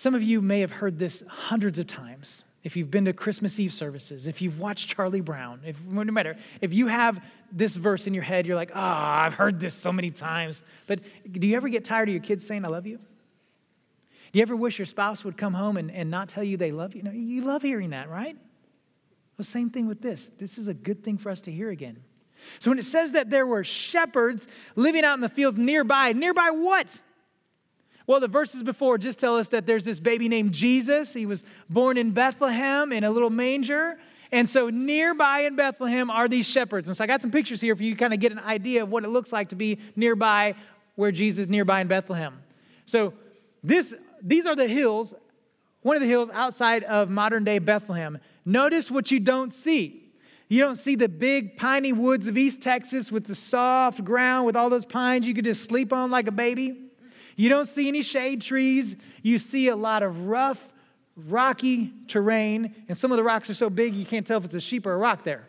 Some 0.00 0.14
of 0.14 0.22
you 0.22 0.40
may 0.40 0.60
have 0.60 0.70
heard 0.70 0.98
this 0.98 1.22
hundreds 1.28 1.78
of 1.78 1.86
times. 1.86 2.44
If 2.64 2.74
you've 2.74 2.90
been 2.90 3.04
to 3.04 3.12
Christmas 3.12 3.60
Eve 3.60 3.70
services, 3.70 4.26
if 4.26 4.40
you've 4.40 4.58
watched 4.58 4.88
Charlie 4.88 5.20
Brown, 5.20 5.60
if, 5.62 5.78
no 5.84 6.04
matter, 6.04 6.38
if 6.62 6.72
you 6.72 6.86
have 6.86 7.22
this 7.52 7.76
verse 7.76 8.06
in 8.06 8.14
your 8.14 8.22
head, 8.22 8.46
you're 8.46 8.56
like, 8.56 8.70
oh, 8.74 8.80
I've 8.80 9.34
heard 9.34 9.60
this 9.60 9.74
so 9.74 9.92
many 9.92 10.10
times. 10.10 10.64
But 10.86 11.00
do 11.30 11.46
you 11.46 11.54
ever 11.54 11.68
get 11.68 11.84
tired 11.84 12.08
of 12.08 12.14
your 12.14 12.22
kids 12.22 12.46
saying, 12.46 12.64
I 12.64 12.68
love 12.68 12.86
you? 12.86 12.96
Do 12.96 14.38
you 14.38 14.40
ever 14.40 14.56
wish 14.56 14.78
your 14.78 14.86
spouse 14.86 15.22
would 15.22 15.36
come 15.36 15.52
home 15.52 15.76
and, 15.76 15.90
and 15.90 16.10
not 16.10 16.30
tell 16.30 16.44
you 16.44 16.56
they 16.56 16.72
love 16.72 16.94
you? 16.94 17.02
No, 17.02 17.10
you 17.10 17.44
love 17.44 17.60
hearing 17.60 17.90
that, 17.90 18.08
right? 18.08 18.38
Well, 19.36 19.44
same 19.44 19.68
thing 19.68 19.86
with 19.86 20.00
this. 20.00 20.30
This 20.38 20.56
is 20.56 20.66
a 20.66 20.72
good 20.72 21.04
thing 21.04 21.18
for 21.18 21.28
us 21.28 21.42
to 21.42 21.52
hear 21.52 21.68
again. 21.68 21.98
So 22.58 22.70
when 22.70 22.78
it 22.78 22.86
says 22.86 23.12
that 23.12 23.28
there 23.28 23.46
were 23.46 23.64
shepherds 23.64 24.48
living 24.76 25.04
out 25.04 25.12
in 25.12 25.20
the 25.20 25.28
fields 25.28 25.58
nearby, 25.58 26.14
nearby 26.14 26.52
what? 26.52 27.02
Well, 28.10 28.18
the 28.18 28.26
verses 28.26 28.64
before 28.64 28.98
just 28.98 29.20
tell 29.20 29.36
us 29.36 29.46
that 29.50 29.66
there's 29.66 29.84
this 29.84 30.00
baby 30.00 30.28
named 30.28 30.50
Jesus. 30.50 31.14
He 31.14 31.26
was 31.26 31.44
born 31.68 31.96
in 31.96 32.10
Bethlehem 32.10 32.90
in 32.90 33.04
a 33.04 33.10
little 33.12 33.30
manger. 33.30 34.00
And 34.32 34.48
so 34.48 34.68
nearby 34.68 35.42
in 35.42 35.54
Bethlehem 35.54 36.10
are 36.10 36.26
these 36.26 36.50
shepherds. 36.50 36.88
And 36.88 36.96
so 36.96 37.04
I 37.04 37.06
got 37.06 37.22
some 37.22 37.30
pictures 37.30 37.60
here 37.60 37.76
for 37.76 37.84
you 37.84 37.92
to 37.92 37.96
kind 37.96 38.12
of 38.12 38.18
get 38.18 38.32
an 38.32 38.40
idea 38.40 38.82
of 38.82 38.88
what 38.88 39.04
it 39.04 39.10
looks 39.10 39.32
like 39.32 39.50
to 39.50 39.54
be 39.54 39.78
nearby 39.94 40.56
where 40.96 41.12
Jesus 41.12 41.42
is 41.42 41.48
nearby 41.48 41.82
in 41.82 41.86
Bethlehem. 41.86 42.42
So 42.84 43.14
this 43.62 43.94
these 44.20 44.44
are 44.44 44.56
the 44.56 44.66
hills, 44.66 45.14
one 45.82 45.94
of 45.94 46.02
the 46.02 46.08
hills 46.08 46.30
outside 46.30 46.82
of 46.82 47.10
modern 47.10 47.44
day 47.44 47.60
Bethlehem. 47.60 48.18
Notice 48.44 48.90
what 48.90 49.12
you 49.12 49.20
don't 49.20 49.54
see. 49.54 50.10
You 50.48 50.58
don't 50.58 50.74
see 50.74 50.96
the 50.96 51.08
big 51.08 51.56
piney 51.56 51.92
woods 51.92 52.26
of 52.26 52.36
East 52.36 52.60
Texas 52.60 53.12
with 53.12 53.26
the 53.28 53.36
soft 53.36 54.02
ground 54.02 54.46
with 54.46 54.56
all 54.56 54.68
those 54.68 54.84
pines 54.84 55.28
you 55.28 55.32
could 55.32 55.44
just 55.44 55.62
sleep 55.62 55.92
on 55.92 56.10
like 56.10 56.26
a 56.26 56.32
baby. 56.32 56.89
You 57.36 57.48
don't 57.48 57.66
see 57.66 57.88
any 57.88 58.02
shade 58.02 58.42
trees. 58.42 58.96
You 59.22 59.38
see 59.38 59.68
a 59.68 59.76
lot 59.76 60.02
of 60.02 60.26
rough, 60.26 60.68
rocky 61.16 61.92
terrain, 62.06 62.74
and 62.88 62.96
some 62.96 63.10
of 63.12 63.16
the 63.16 63.24
rocks 63.24 63.50
are 63.50 63.54
so 63.54 63.70
big 63.70 63.94
you 63.94 64.04
can't 64.04 64.26
tell 64.26 64.38
if 64.38 64.44
it's 64.44 64.54
a 64.54 64.60
sheep 64.60 64.86
or 64.86 64.92
a 64.92 64.98
rock 64.98 65.24
there. 65.24 65.46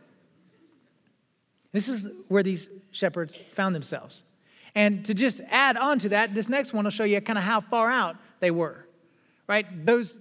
This 1.72 1.88
is 1.88 2.10
where 2.28 2.44
these 2.44 2.70
shepherds 2.92 3.38
found 3.38 3.74
themselves. 3.74 4.24
And 4.76 5.04
to 5.06 5.14
just 5.14 5.42
add 5.50 5.78
on 5.78 6.00
to 6.00 6.10
that, 6.10 6.34
this 6.34 6.50
next 6.50 6.74
one 6.74 6.84
will 6.84 6.92
show 6.92 7.04
you 7.04 7.20
kind 7.22 7.38
of 7.38 7.44
how 7.44 7.62
far 7.62 7.92
out 7.92 8.18
they 8.40 8.52
were. 8.52 8.86
Right? 9.48 9.86
Those 9.86 10.20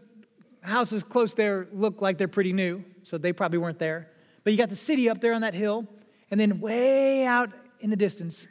houses 0.62 1.04
close 1.04 1.34
there 1.34 1.68
look 1.72 2.02
like 2.02 2.18
they're 2.18 2.28
pretty 2.28 2.52
new, 2.52 2.84
so 3.02 3.18
they 3.18 3.32
probably 3.32 3.58
weren't 3.58 3.78
there. 3.78 4.08
But 4.44 4.52
you 4.52 4.56
got 4.56 4.68
the 4.68 4.76
city 4.76 5.08
up 5.08 5.20
there 5.20 5.34
on 5.34 5.42
that 5.42 5.54
hill, 5.54 5.86
and 6.30 6.38
then 6.38 6.60
way 6.60 7.24
out 7.26 7.50
in 7.80 7.90
the 7.90 7.96
distance, 7.96 8.46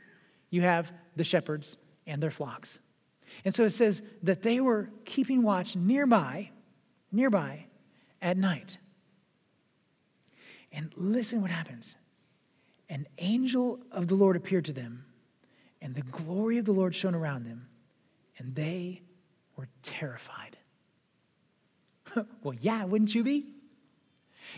you 0.50 0.62
have 0.62 0.92
the 1.16 1.24
shepherds 1.24 1.78
and 2.08 2.22
their 2.22 2.32
flocks. 2.32 2.80
And 3.46 3.54
so 3.54 3.64
it 3.64 3.72
says 3.72 4.02
that 4.24 4.42
they 4.42 4.60
were 4.60 4.90
keeping 5.06 5.44
watch 5.44 5.76
nearby, 5.76 6.52
nearby 7.12 7.66
at 8.22 8.38
night. 8.38 8.78
And 10.72 10.94
listen 10.96 11.42
what 11.42 11.52
happens. 11.52 11.96
An 12.90 13.08
angel 13.18 13.80
of 13.92 14.08
the 14.08 14.16
Lord 14.16 14.36
appeared 14.36 14.66
to 14.66 14.74
them, 14.74 15.06
and 15.82 15.96
the 15.96 16.02
glory 16.02 16.58
of 16.58 16.66
the 16.66 16.72
Lord 16.72 16.96
shone 16.96 17.16
around 17.16 17.46
them, 17.46 17.68
and 18.38 18.56
they 18.56 19.02
were 19.56 19.68
terrified. 19.84 20.58
well, 22.44 22.56
yeah, 22.60 22.84
wouldn't 22.86 23.14
you 23.14 23.24
be? 23.24 23.46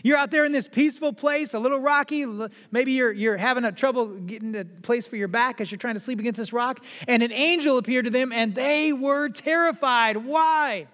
You're 0.02 0.16
out 0.16 0.30
there 0.30 0.44
in 0.44 0.52
this 0.52 0.68
peaceful 0.68 1.12
place, 1.12 1.54
a 1.54 1.58
little 1.58 1.80
rocky. 1.80 2.24
Maybe 2.70 2.92
you're, 2.92 3.12
you're 3.12 3.36
having 3.36 3.64
a 3.64 3.72
trouble 3.72 4.08
getting 4.08 4.54
a 4.56 4.64
place 4.64 5.06
for 5.06 5.16
your 5.16 5.28
back 5.28 5.60
as 5.60 5.70
you're 5.70 5.78
trying 5.78 5.94
to 5.94 6.00
sleep 6.00 6.18
against 6.18 6.38
this 6.38 6.52
rock. 6.52 6.84
And 7.06 7.22
an 7.22 7.32
angel 7.32 7.78
appeared 7.78 8.06
to 8.06 8.10
them, 8.10 8.32
and 8.32 8.54
they 8.54 8.92
were 8.92 9.28
terrified. 9.28 10.16
Why? 10.16 10.86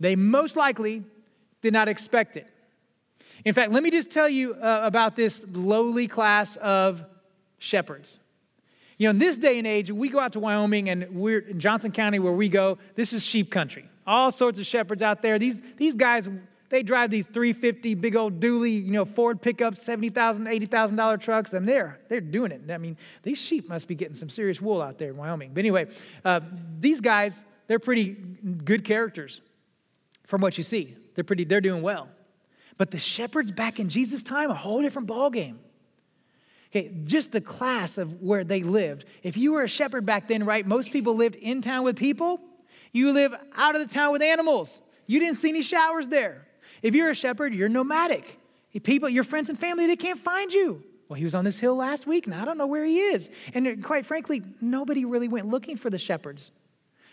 They 0.00 0.16
most 0.16 0.56
likely 0.56 1.04
did 1.60 1.72
not 1.72 1.88
expect 1.88 2.36
it. 2.36 2.48
In 3.44 3.54
fact, 3.54 3.72
let 3.72 3.82
me 3.82 3.90
just 3.90 4.10
tell 4.10 4.28
you 4.28 4.54
uh, 4.54 4.80
about 4.82 5.16
this 5.16 5.44
lowly 5.52 6.06
class 6.06 6.56
of 6.56 7.04
shepherds. 7.58 8.18
You 8.98 9.06
know, 9.06 9.10
in 9.10 9.18
this 9.18 9.36
day 9.36 9.58
and 9.58 9.66
age, 9.66 9.90
we 9.90 10.08
go 10.08 10.20
out 10.20 10.32
to 10.34 10.40
Wyoming 10.40 10.88
and 10.88 11.08
we're 11.10 11.40
in 11.40 11.58
Johnson 11.58 11.90
County 11.90 12.18
where 12.20 12.32
we 12.32 12.48
go, 12.48 12.78
this 12.94 13.12
is 13.12 13.24
sheep 13.24 13.50
country. 13.50 13.88
All 14.06 14.30
sorts 14.30 14.60
of 14.60 14.66
shepherds 14.66 15.02
out 15.02 15.22
there. 15.22 15.38
These, 15.38 15.60
these 15.76 15.96
guys, 15.96 16.28
they 16.72 16.82
drive 16.82 17.10
these 17.10 17.26
350 17.26 17.94
big 17.96 18.16
old 18.16 18.40
dually, 18.40 18.82
you 18.82 18.92
know, 18.92 19.04
Ford 19.04 19.42
pickups, 19.42 19.86
$70,000, 19.86 20.68
$80,000 20.68 21.20
trucks, 21.20 21.52
and 21.52 21.68
they're, 21.68 22.00
they're 22.08 22.22
doing 22.22 22.50
it. 22.50 22.62
I 22.70 22.78
mean, 22.78 22.96
these 23.22 23.36
sheep 23.36 23.68
must 23.68 23.86
be 23.86 23.94
getting 23.94 24.14
some 24.14 24.30
serious 24.30 24.58
wool 24.58 24.80
out 24.80 24.98
there 24.98 25.10
in 25.10 25.18
Wyoming. 25.18 25.50
But 25.52 25.58
anyway, 25.58 25.88
uh, 26.24 26.40
these 26.80 27.02
guys, 27.02 27.44
they're 27.66 27.78
pretty 27.78 28.16
good 28.64 28.84
characters 28.84 29.42
from 30.24 30.40
what 30.40 30.56
you 30.56 30.64
see. 30.64 30.96
They're 31.14 31.24
pretty, 31.24 31.44
they're 31.44 31.60
doing 31.60 31.82
well. 31.82 32.08
But 32.78 32.90
the 32.90 32.98
shepherds 32.98 33.50
back 33.50 33.78
in 33.78 33.90
Jesus' 33.90 34.22
time, 34.22 34.50
a 34.50 34.54
whole 34.54 34.80
different 34.80 35.08
ballgame. 35.08 35.56
Okay, 36.70 36.90
just 37.04 37.32
the 37.32 37.42
class 37.42 37.98
of 37.98 38.22
where 38.22 38.44
they 38.44 38.62
lived. 38.62 39.04
If 39.22 39.36
you 39.36 39.52
were 39.52 39.62
a 39.62 39.68
shepherd 39.68 40.06
back 40.06 40.26
then, 40.26 40.46
right, 40.46 40.66
most 40.66 40.90
people 40.90 41.16
lived 41.16 41.34
in 41.34 41.60
town 41.60 41.84
with 41.84 41.96
people. 41.96 42.40
You 42.92 43.12
live 43.12 43.34
out 43.54 43.76
of 43.76 43.86
the 43.86 43.92
town 43.92 44.10
with 44.10 44.22
animals. 44.22 44.80
You 45.06 45.20
didn't 45.20 45.36
see 45.36 45.50
any 45.50 45.60
showers 45.60 46.08
there. 46.08 46.46
If 46.82 46.94
you're 46.94 47.10
a 47.10 47.14
shepherd, 47.14 47.54
you're 47.54 47.68
nomadic. 47.68 48.38
People, 48.82 49.08
your 49.08 49.24
friends 49.24 49.48
and 49.48 49.58
family, 49.58 49.86
they 49.86 49.96
can't 49.96 50.18
find 50.18 50.52
you. 50.52 50.82
Well, 51.08 51.18
he 51.18 51.24
was 51.24 51.34
on 51.34 51.44
this 51.44 51.58
hill 51.58 51.76
last 51.76 52.06
week, 52.06 52.26
and 52.26 52.34
I 52.34 52.44
don't 52.44 52.58
know 52.58 52.66
where 52.66 52.84
he 52.84 52.98
is. 52.98 53.30
And 53.54 53.84
quite 53.84 54.06
frankly, 54.06 54.42
nobody 54.60 55.04
really 55.04 55.28
went 55.28 55.46
looking 55.46 55.76
for 55.76 55.90
the 55.90 55.98
shepherds 55.98 56.52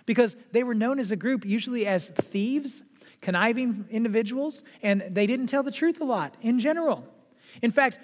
because 0.06 0.36
they 0.52 0.64
were 0.64 0.74
known 0.74 1.00
as 1.00 1.12
a 1.12 1.16
group 1.16 1.46
usually 1.46 1.86
as 1.86 2.08
thieves 2.10 2.82
conniving 3.22 3.86
individuals, 3.92 4.64
and 4.82 5.04
they 5.10 5.28
didn't 5.28 5.48
tell 5.48 5.64
the 5.64 5.72
truth 5.72 6.00
a 6.00 6.06
lot 6.06 6.36
in 6.42 6.60
general. 6.60 7.06
In 7.62 7.72
fact, 7.72 8.00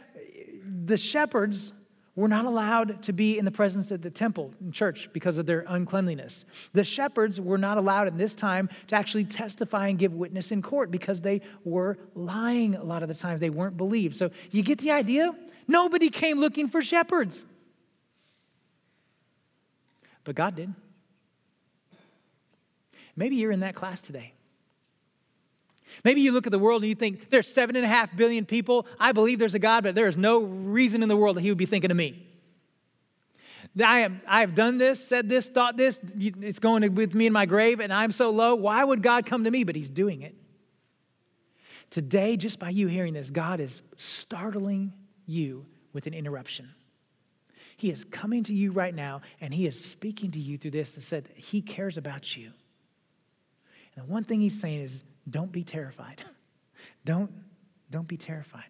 the 0.86 0.98
shepherds 0.98 1.74
were 2.16 2.28
not 2.30 2.46
allowed 2.46 3.02
to 3.04 3.14
be 3.14 3.38
in 3.38 3.44
the 3.44 3.52
presence 3.52 3.92
of 3.92 4.02
the 4.02 4.10
temple 4.10 4.54
in 4.62 4.72
church 4.72 5.10
because 5.12 5.38
of 5.38 5.46
their 5.46 5.66
uncleanliness. 5.68 6.46
The 6.74 6.84
shepherds 6.84 7.42
were 7.42 7.58
not 7.58 7.78
allowed 7.78 8.08
in 8.08 8.18
this 8.18 8.36
time 8.36 8.70
to 8.88 8.96
actually 8.96 9.26
testify 9.26 9.90
and 9.90 10.00
give 10.00 10.14
witness 10.14 10.52
in 10.52 10.62
court 10.62 10.92
because 10.92 11.22
they 11.22 11.42
were 11.66 11.98
lying 12.14 12.76
a 12.76 12.84
lot 12.84 13.04
of 13.04 13.10
the 13.10 13.16
times. 13.16 13.42
They 13.42 13.50
weren't 13.50 13.76
believed. 13.76 14.16
So 14.16 14.32
you 14.52 14.64
get 14.64 14.80
the 14.80 14.92
idea? 14.92 15.36
Nobody 15.68 16.10
came 16.10 16.40
looking 16.40 16.70
for 16.70 16.82
shepherds. 16.82 17.46
But 20.24 20.36
God 20.36 20.56
did. 20.56 20.74
Maybe 23.16 23.36
you're 23.36 23.52
in 23.52 23.62
that 23.62 23.76
class 23.76 24.02
today. 24.02 24.34
Maybe 26.04 26.22
you 26.22 26.32
look 26.32 26.46
at 26.46 26.52
the 26.52 26.60
world 26.60 26.82
and 26.84 26.90
you 26.90 26.96
think 26.96 27.30
there's 27.30 27.48
seven 27.48 27.76
and 27.76 27.86
a 27.86 27.88
half 27.88 28.16
billion 28.16 28.46
people. 28.46 28.88
I 29.00 29.12
believe 29.12 29.40
there's 29.40 29.56
a 29.56 29.60
God, 29.60 29.84
but 29.84 29.96
there 29.96 30.08
is 30.08 30.18
no 30.18 30.44
reason 30.44 31.04
in 31.04 31.10
the 31.10 31.18
world 31.18 31.38
that 31.38 31.42
He 31.42 31.50
would 31.50 31.58
be 31.58 31.66
thinking 31.66 31.92
of 31.92 31.98
me. 31.98 32.26
I, 33.84 34.02
am, 34.02 34.22
I 34.28 34.42
have 34.42 34.56
done 34.56 34.78
this, 34.78 35.06
said 35.06 35.28
this, 35.28 35.50
thought 35.50 35.76
this. 35.76 36.00
It's 36.18 36.60
going 36.60 36.96
with 36.96 37.14
me 37.14 37.28
in 37.28 37.34
my 37.34 37.46
grave, 37.46 37.80
and 37.80 37.92
I'm 37.92 38.12
so 38.12 38.30
low. 38.30 38.56
Why 38.56 38.84
would 38.84 39.02
God 39.02 39.26
come 39.26 39.44
to 39.44 39.52
me? 39.52 39.64
But 39.64 39.76
He's 39.76 39.90
doing 39.90 40.22
it. 40.22 40.36
Today, 41.90 42.38
just 42.38 42.60
by 42.60 42.70
you 42.70 42.88
hearing 42.88 43.14
this, 43.14 43.30
God 43.30 43.60
is 43.60 43.82
startling 43.96 44.94
you 45.26 45.66
with 45.94 46.08
an 46.08 46.14
interruption. 46.14 46.70
He 47.78 47.92
is 47.92 48.06
coming 48.06 48.44
to 48.44 48.54
you 48.54 48.72
right 48.72 48.96
now, 48.96 49.22
and 49.42 49.54
He 49.54 49.68
is 49.68 49.84
speaking 49.84 50.32
to 50.32 50.40
you 50.40 50.58
through 50.58 50.72
this 50.72 50.96
and 50.96 51.04
said 51.04 51.30
He 51.36 51.62
cares 51.62 51.98
about 51.98 52.36
you. 52.38 52.52
And 53.96 54.06
the 54.06 54.12
one 54.12 54.24
thing 54.24 54.42
He's 54.42 54.60
saying 54.60 54.82
is, 54.82 55.04
don't 55.30 55.52
be 55.52 55.64
terrified. 55.64 56.22
Don't, 57.06 57.32
don't 57.92 58.08
be 58.08 58.18
terrified. 58.18 58.64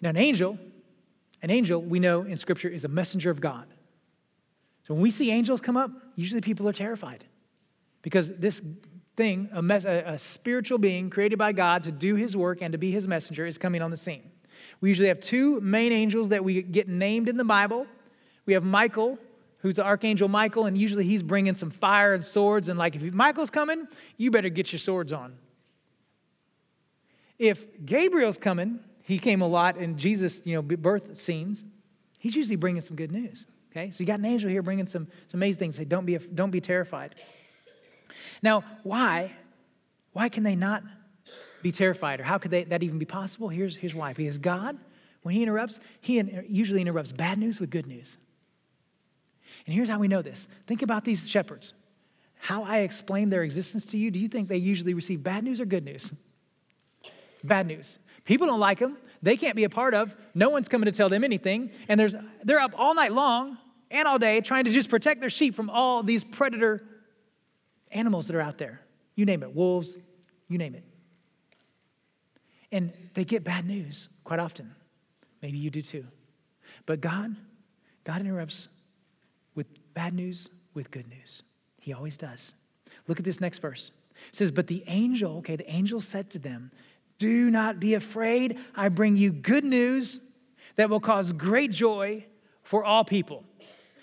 Now, 0.00 0.10
an 0.10 0.16
angel, 0.16 0.58
an 1.40 1.50
angel, 1.50 1.80
we 1.80 2.00
know 2.00 2.22
in 2.22 2.36
Scripture, 2.36 2.68
is 2.68 2.84
a 2.84 2.88
messenger 2.88 3.30
of 3.30 3.40
God. 3.40 3.68
So 4.82 4.92
when 4.92 5.00
we 5.00 5.12
see 5.12 5.30
angels 5.30 5.60
come 5.60 5.76
up, 5.76 5.92
usually 6.16 6.40
people 6.40 6.68
are 6.68 6.72
terrified 6.72 7.24
because 8.02 8.30
this 8.36 8.60
thing, 9.16 9.48
a, 9.52 9.62
mes- 9.62 9.84
a, 9.84 10.18
spiritual 10.18 10.78
being 10.78 11.10
created 11.10 11.38
by 11.38 11.52
God 11.52 11.84
to 11.84 11.92
do 11.92 12.16
his 12.16 12.36
work 12.36 12.60
and 12.60 12.72
to 12.72 12.78
be 12.78 12.90
his 12.90 13.06
messenger, 13.06 13.46
is 13.46 13.56
coming 13.56 13.80
on 13.80 13.90
the 13.90 13.96
scene. 13.96 14.30
We 14.80 14.88
usually 14.88 15.08
have 15.08 15.20
two 15.20 15.60
main 15.60 15.92
angels 15.92 16.30
that 16.30 16.44
we 16.44 16.60
get 16.60 16.88
named 16.88 17.28
in 17.28 17.36
the 17.36 17.44
Bible. 17.44 17.86
We 18.46 18.52
have 18.54 18.64
Michael, 18.64 19.18
who's 19.64 19.76
the 19.76 19.82
archangel 19.82 20.28
Michael, 20.28 20.66
and 20.66 20.76
usually 20.76 21.04
he's 21.04 21.22
bringing 21.22 21.54
some 21.54 21.70
fire 21.70 22.12
and 22.12 22.22
swords. 22.22 22.68
And 22.68 22.78
like, 22.78 22.96
if 22.96 23.14
Michael's 23.14 23.48
coming, 23.48 23.88
you 24.18 24.30
better 24.30 24.50
get 24.50 24.70
your 24.70 24.78
swords 24.78 25.10
on. 25.10 25.38
If 27.38 27.66
Gabriel's 27.86 28.36
coming, 28.36 28.80
he 29.04 29.18
came 29.18 29.40
a 29.40 29.48
lot 29.48 29.78
in 29.78 29.96
Jesus, 29.96 30.46
you 30.46 30.54
know, 30.54 30.60
birth 30.60 31.16
scenes. 31.16 31.64
He's 32.18 32.36
usually 32.36 32.56
bringing 32.56 32.82
some 32.82 32.94
good 32.94 33.10
news. 33.10 33.46
Okay, 33.70 33.90
so 33.90 34.02
you 34.02 34.06
got 34.06 34.18
an 34.18 34.26
angel 34.26 34.50
here 34.50 34.60
bringing 34.60 34.86
some, 34.86 35.08
some 35.28 35.38
amazing 35.38 35.60
things. 35.60 35.76
Say, 35.76 35.86
don't 35.86 36.04
be, 36.04 36.18
don't 36.18 36.50
be 36.50 36.60
terrified. 36.60 37.14
Now, 38.42 38.64
why? 38.82 39.32
Why 40.12 40.28
can 40.28 40.42
they 40.42 40.56
not 40.56 40.82
be 41.62 41.72
terrified, 41.72 42.20
or 42.20 42.24
how 42.24 42.36
could 42.36 42.50
they, 42.50 42.64
that 42.64 42.82
even 42.82 42.98
be 42.98 43.06
possible? 43.06 43.48
Here's, 43.48 43.76
here's 43.76 43.94
why. 43.94 44.12
Because 44.12 44.36
God, 44.36 44.76
when 45.22 45.34
He 45.34 45.42
interrupts, 45.42 45.80
He 46.02 46.22
usually 46.46 46.82
interrupts 46.82 47.12
bad 47.12 47.38
news 47.38 47.60
with 47.60 47.70
good 47.70 47.86
news. 47.86 48.18
And 49.66 49.74
here's 49.74 49.88
how 49.88 49.98
we 49.98 50.08
know 50.08 50.22
this 50.22 50.48
think 50.66 50.82
about 50.82 51.04
these 51.04 51.28
shepherds. 51.28 51.72
How 52.36 52.62
I 52.62 52.78
explain 52.80 53.30
their 53.30 53.42
existence 53.42 53.86
to 53.86 53.98
you, 53.98 54.10
do 54.10 54.18
you 54.18 54.28
think 54.28 54.48
they 54.48 54.58
usually 54.58 54.92
receive 54.92 55.22
bad 55.22 55.44
news 55.44 55.60
or 55.60 55.64
good 55.64 55.84
news? 55.84 56.12
Bad 57.42 57.66
news. 57.66 57.98
People 58.24 58.46
don't 58.46 58.60
like 58.60 58.78
them. 58.78 58.98
They 59.22 59.38
can't 59.38 59.56
be 59.56 59.64
a 59.64 59.70
part 59.70 59.94
of. 59.94 60.14
No 60.34 60.50
one's 60.50 60.68
coming 60.68 60.84
to 60.84 60.92
tell 60.92 61.08
them 61.08 61.24
anything. 61.24 61.70
And 61.88 61.98
there's, 61.98 62.14
they're 62.42 62.60
up 62.60 62.72
all 62.76 62.94
night 62.94 63.12
long 63.12 63.56
and 63.90 64.06
all 64.06 64.18
day 64.18 64.42
trying 64.42 64.64
to 64.64 64.70
just 64.70 64.90
protect 64.90 65.20
their 65.20 65.30
sheep 65.30 65.54
from 65.54 65.70
all 65.70 66.02
these 66.02 66.24
predator 66.24 66.82
animals 67.90 68.26
that 68.26 68.36
are 68.36 68.40
out 68.42 68.58
there. 68.58 68.82
You 69.14 69.24
name 69.24 69.42
it, 69.42 69.54
wolves, 69.54 69.96
you 70.48 70.58
name 70.58 70.74
it. 70.74 70.84
And 72.72 72.92
they 73.14 73.24
get 73.24 73.44
bad 73.44 73.66
news 73.66 74.08
quite 74.24 74.40
often. 74.40 74.74
Maybe 75.40 75.58
you 75.58 75.70
do 75.70 75.80
too. 75.80 76.04
But 76.84 77.00
God, 77.00 77.36
God 78.04 78.20
interrupts 78.20 78.68
bad 79.94 80.14
news 80.14 80.50
with 80.74 80.90
good 80.90 81.08
news. 81.08 81.42
He 81.80 81.92
always 81.92 82.16
does. 82.16 82.54
Look 83.08 83.18
at 83.18 83.24
this 83.24 83.40
next 83.40 83.58
verse. 83.58 83.90
It 84.28 84.36
says, 84.36 84.50
But 84.50 84.66
the 84.66 84.84
angel, 84.86 85.38
okay, 85.38 85.56
the 85.56 85.70
angel 85.70 86.00
said 86.00 86.30
to 86.30 86.38
them, 86.38 86.70
Do 87.18 87.50
not 87.50 87.80
be 87.80 87.94
afraid. 87.94 88.58
I 88.74 88.88
bring 88.88 89.16
you 89.16 89.32
good 89.32 89.64
news 89.64 90.20
that 90.76 90.90
will 90.90 91.00
cause 91.00 91.32
great 91.32 91.70
joy 91.70 92.24
for 92.62 92.84
all 92.84 93.04
people. 93.04 93.44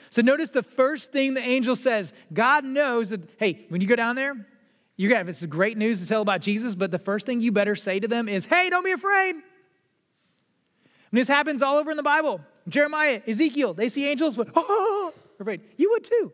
So 0.09 0.21
notice 0.21 0.51
the 0.51 0.63
first 0.63 1.11
thing 1.11 1.33
the 1.33 1.41
angel 1.41 1.75
says 1.75 2.13
God 2.33 2.65
knows 2.65 3.09
that, 3.09 3.21
hey, 3.37 3.65
when 3.69 3.81
you 3.81 3.87
go 3.87 3.95
down 3.95 4.15
there, 4.15 4.35
you're 4.97 5.09
gonna 5.09 5.19
have 5.19 5.27
this 5.27 5.45
great 5.45 5.77
news 5.77 5.99
to 6.01 6.07
tell 6.07 6.21
about 6.21 6.41
Jesus, 6.41 6.75
but 6.75 6.91
the 6.91 6.99
first 6.99 7.25
thing 7.25 7.41
you 7.41 7.51
better 7.51 7.75
say 7.75 7.99
to 7.99 8.07
them 8.07 8.29
is, 8.29 8.45
Hey, 8.45 8.69
don't 8.69 8.85
be 8.85 8.91
afraid. 8.91 9.31
And 9.31 9.43
this 11.19 11.27
happens 11.27 11.61
all 11.61 11.77
over 11.77 11.91
in 11.91 11.97
the 11.97 12.03
Bible. 12.03 12.41
Jeremiah, 12.67 13.21
Ezekiel, 13.25 13.73
they 13.73 13.89
see 13.89 14.05
angels, 14.05 14.35
but 14.35 14.49
oh, 14.55 15.13
afraid. 15.41 15.61
You 15.77 15.91
would 15.91 16.03
too. 16.03 16.31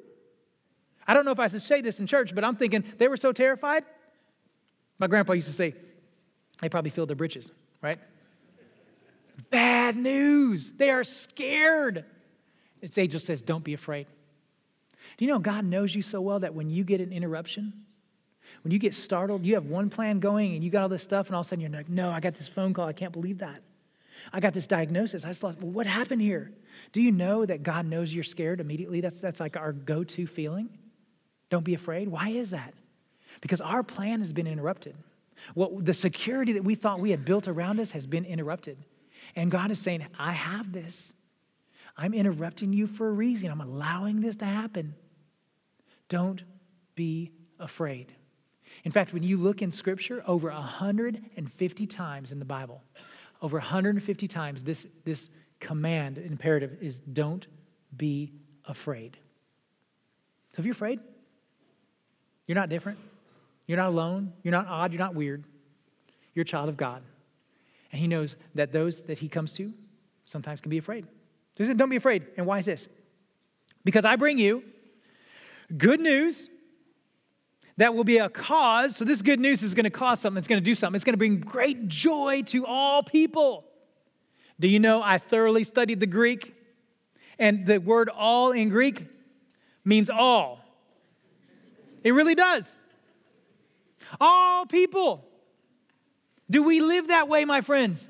I 1.08 1.14
don't 1.14 1.26
know 1.26 1.32
if 1.32 1.40
I 1.40 1.48
should 1.48 1.62
say 1.62 1.82
this 1.82 2.00
in 2.00 2.08
church, 2.08 2.36
but 2.36 2.44
I'm 2.44 2.56
thinking 2.56 2.84
they 2.98 3.08
were 3.08 3.18
so 3.18 3.32
terrified. 3.32 3.86
My 5.00 5.08
grandpa 5.08 5.34
used 5.34 5.48
to 5.48 5.54
say, 5.54 5.74
they 6.62 6.70
probably 6.70 6.90
filled 6.90 7.10
their 7.10 7.16
britches, 7.16 7.52
right? 7.82 8.00
Bad 9.50 9.96
news. 9.96 10.72
They 10.72 10.90
are 10.90 11.04
scared. 11.04 12.06
Its 12.82 12.98
angel 12.98 13.20
says, 13.20 13.42
Don't 13.42 13.64
be 13.64 13.74
afraid. 13.74 14.08
Do 15.18 15.26
you 15.26 15.32
know 15.32 15.40
God 15.40 15.64
knows 15.64 15.96
you 15.96 16.02
so 16.02 16.20
well 16.20 16.40
that 16.40 16.54
when 16.54 16.70
you 16.70 16.84
get 16.84 17.00
an 17.00 17.14
interruption, 17.14 17.74
when 18.64 18.72
you 18.72 18.80
get 18.80 18.94
startled, 18.94 19.46
you 19.46 19.54
have 19.54 19.66
one 19.66 19.90
plan 19.90 20.20
going 20.20 20.56
and 20.56 20.64
you 20.64 20.70
got 20.70 20.82
all 20.82 20.90
this 20.90 21.04
stuff, 21.04 21.28
and 21.28 21.36
all 21.36 21.42
of 21.42 21.48
a 21.48 21.50
sudden 21.50 21.62
you're 21.62 21.72
like, 21.72 21.90
No, 21.90 22.10
I 22.10 22.20
got 22.20 22.34
this 22.34 22.48
phone 22.48 22.74
call. 22.74 22.88
I 22.88 22.94
can't 22.94 23.14
believe 23.14 23.38
that. 23.40 23.62
I 24.34 24.40
got 24.40 24.54
this 24.54 24.68
diagnosis. 24.68 25.26
I 25.26 25.30
just 25.30 25.42
thought, 25.42 25.62
well, 25.62 25.72
what 25.72 25.86
happened 25.86 26.22
here? 26.22 26.52
Do 26.92 27.02
you 27.02 27.12
know 27.12 27.46
that 27.46 27.64
God 27.64 27.86
knows 27.86 28.14
you're 28.14 28.24
scared 28.24 28.60
immediately? 28.60 29.02
That's, 29.02 29.20
that's 29.20 29.40
like 29.40 29.58
our 29.58 29.74
go 29.74 30.04
to 30.04 30.28
feeling. 30.28 30.70
Don't 31.50 31.64
be 31.64 31.74
afraid. 31.74 32.08
Why 32.08 32.30
is 32.30 32.52
that? 32.52 32.74
Because 33.42 33.62
our 33.62 33.84
plan 33.84 34.20
has 34.20 34.34
been 34.34 34.48
interrupted. 34.48 34.96
What, 35.54 35.86
the 35.86 35.94
security 35.94 36.54
that 36.54 36.64
we 36.64 36.76
thought 36.76 37.00
we 37.00 37.12
had 37.12 37.26
built 37.26 37.48
around 37.48 37.80
us 37.80 37.92
has 37.92 38.08
been 38.08 38.26
interrupted. 38.26 38.78
And 39.36 39.52
God 39.52 39.72
is 39.72 39.80
saying, 39.80 40.06
I 40.18 40.32
have 40.32 40.72
this. 40.72 41.14
I'm 41.96 42.14
interrupting 42.14 42.74
you 42.74 42.88
for 42.88 43.08
a 43.08 43.12
reason. 43.12 43.50
I'm 43.52 43.62
allowing 43.62 44.22
this 44.22 44.36
to 44.38 44.46
happen. 44.46 44.96
Don't 46.10 46.44
be 46.96 47.32
afraid. 47.60 48.14
In 48.84 48.92
fact, 48.92 49.14
when 49.14 49.24
you 49.24 49.38
look 49.38 49.62
in 49.62 49.72
Scripture, 49.72 50.24
over 50.28 50.50
150 50.50 51.88
times 51.88 52.32
in 52.32 52.40
the 52.40 52.46
Bible, 52.46 52.84
over 53.42 53.58
150 53.58 54.28
times, 54.28 54.64
this, 54.64 54.88
this 55.04 55.30
command, 55.60 56.18
imperative, 56.18 56.78
is 56.82 57.00
don't 57.00 57.48
be 57.96 58.32
afraid. 58.66 59.18
So 60.54 60.60
if 60.60 60.66
you're 60.66 60.74
afraid, 60.74 61.00
you're 62.46 62.56
not 62.56 62.70
different. 62.70 63.00
You're 63.68 63.78
not 63.78 63.90
alone. 63.90 64.34
You're 64.44 64.52
not 64.52 64.68
odd. 64.68 64.92
You're 64.92 65.00
not 65.00 65.16
weird. 65.16 65.44
You're 66.34 66.44
a 66.44 66.46
child 66.46 66.70
of 66.70 66.78
God. 66.78 67.02
And 67.92 68.00
He 68.00 68.08
knows 68.08 68.36
that 68.56 68.72
those 68.72 69.02
that 69.02 69.20
He 69.20 69.28
comes 69.28 69.54
to 69.54 69.74
sometimes 70.26 70.62
can 70.62 70.70
be 70.70 70.78
afraid. 70.78 71.06
So 71.58 71.64
he 71.64 71.66
said, 71.66 71.78
Don't 71.78 71.90
be 71.90 71.96
afraid. 71.96 72.26
And 72.38 72.46
why 72.46 72.60
is 72.60 72.66
this? 72.66 72.88
Because 73.84 74.06
I 74.06 74.16
bring 74.16 74.38
you 74.38 74.64
good 75.76 76.00
news 76.00 76.50
that 77.78 77.94
will 77.94 78.04
be 78.04 78.18
a 78.18 78.30
cause. 78.30 78.96
So, 78.96 79.06
this 79.06 79.22
good 79.22 79.40
news 79.40 79.64
is 79.64 79.74
going 79.74 79.86
to 79.86 79.90
cause 79.90 80.20
something, 80.20 80.38
it's 80.38 80.48
going 80.48 80.62
to 80.62 80.66
do 80.66 80.76
something. 80.76 80.96
It's 80.96 81.06
going 81.06 81.14
to 81.14 81.18
bring 81.18 81.40
great 81.40 81.88
joy 81.88 82.44
to 82.48 82.66
all 82.66 83.04
people. 83.04 83.66
Do 84.60 84.68
you 84.68 84.80
know 84.80 85.02
I 85.02 85.18
thoroughly 85.18 85.64
studied 85.64 86.00
the 86.00 86.08
Greek? 86.08 86.56
And 87.40 87.66
the 87.66 87.80
word 87.80 88.10
all 88.10 88.52
in 88.52 88.70
Greek 88.70 89.06
means 89.86 90.10
all. 90.10 90.60
It 92.04 92.12
really 92.12 92.36
does. 92.36 92.78
All 94.20 94.66
people. 94.66 95.26
Do 96.50 96.64
we 96.64 96.80
live 96.80 97.08
that 97.08 97.28
way, 97.28 97.46
my 97.46 97.62
friends? 97.62 98.10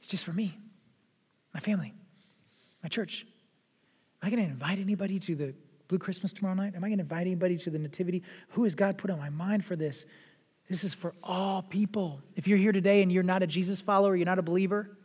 It's 0.00 0.08
just 0.08 0.24
for 0.24 0.32
me, 0.32 0.56
my 1.52 1.60
family, 1.60 1.92
my 2.82 2.88
church. 2.88 3.26
Am 4.22 4.28
I 4.28 4.30
going 4.30 4.42
to 4.44 4.50
invite 4.50 4.78
anybody 4.78 5.18
to 5.18 5.34
the 5.34 5.54
Blue 5.88 5.98
Christmas 5.98 6.32
tomorrow 6.32 6.54
night? 6.54 6.74
Am 6.76 6.84
I 6.84 6.88
going 6.88 6.98
to 6.98 7.02
invite 7.02 7.26
anybody 7.26 7.56
to 7.58 7.70
the 7.70 7.78
Nativity? 7.78 8.22
Who 8.50 8.64
has 8.64 8.74
God 8.74 8.96
put 8.96 9.10
on 9.10 9.18
my 9.18 9.30
mind 9.30 9.64
for 9.64 9.76
this? 9.76 10.06
This 10.70 10.84
is 10.84 10.94
for 10.94 11.14
all 11.20 11.62
people. 11.62 12.22
If 12.36 12.46
you're 12.46 12.56
here 12.56 12.70
today 12.70 13.02
and 13.02 13.10
you're 13.10 13.24
not 13.24 13.42
a 13.42 13.46
Jesus 13.46 13.80
follower, 13.80 14.14
you're 14.14 14.24
not 14.24 14.38
a 14.38 14.42
believer, 14.42 14.96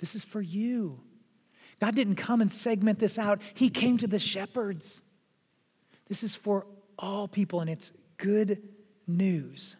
this 0.00 0.16
is 0.16 0.24
for 0.24 0.42
you. 0.42 1.00
God 1.80 1.94
didn't 1.94 2.16
come 2.16 2.40
and 2.40 2.50
segment 2.50 2.98
this 2.98 3.18
out, 3.18 3.40
He 3.54 3.70
came 3.70 3.96
to 3.98 4.08
the 4.08 4.18
shepherds. 4.18 5.00
This 6.08 6.24
is 6.24 6.34
for 6.34 6.66
all 6.98 7.28
people, 7.28 7.60
and 7.60 7.70
it's 7.70 7.92
good 8.16 8.68
news. 9.06 9.76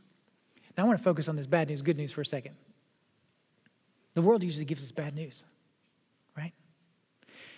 Now, 0.78 0.84
I 0.84 0.86
want 0.86 0.98
to 0.98 1.04
focus 1.04 1.28
on 1.28 1.34
this 1.34 1.46
bad 1.46 1.68
news, 1.68 1.82
good 1.82 1.98
news 1.98 2.12
for 2.12 2.20
a 2.20 2.26
second. 2.26 2.54
The 4.14 4.22
world 4.22 4.44
usually 4.44 4.64
gives 4.64 4.84
us 4.84 4.92
bad 4.92 5.14
news, 5.14 5.44
right? 6.36 6.52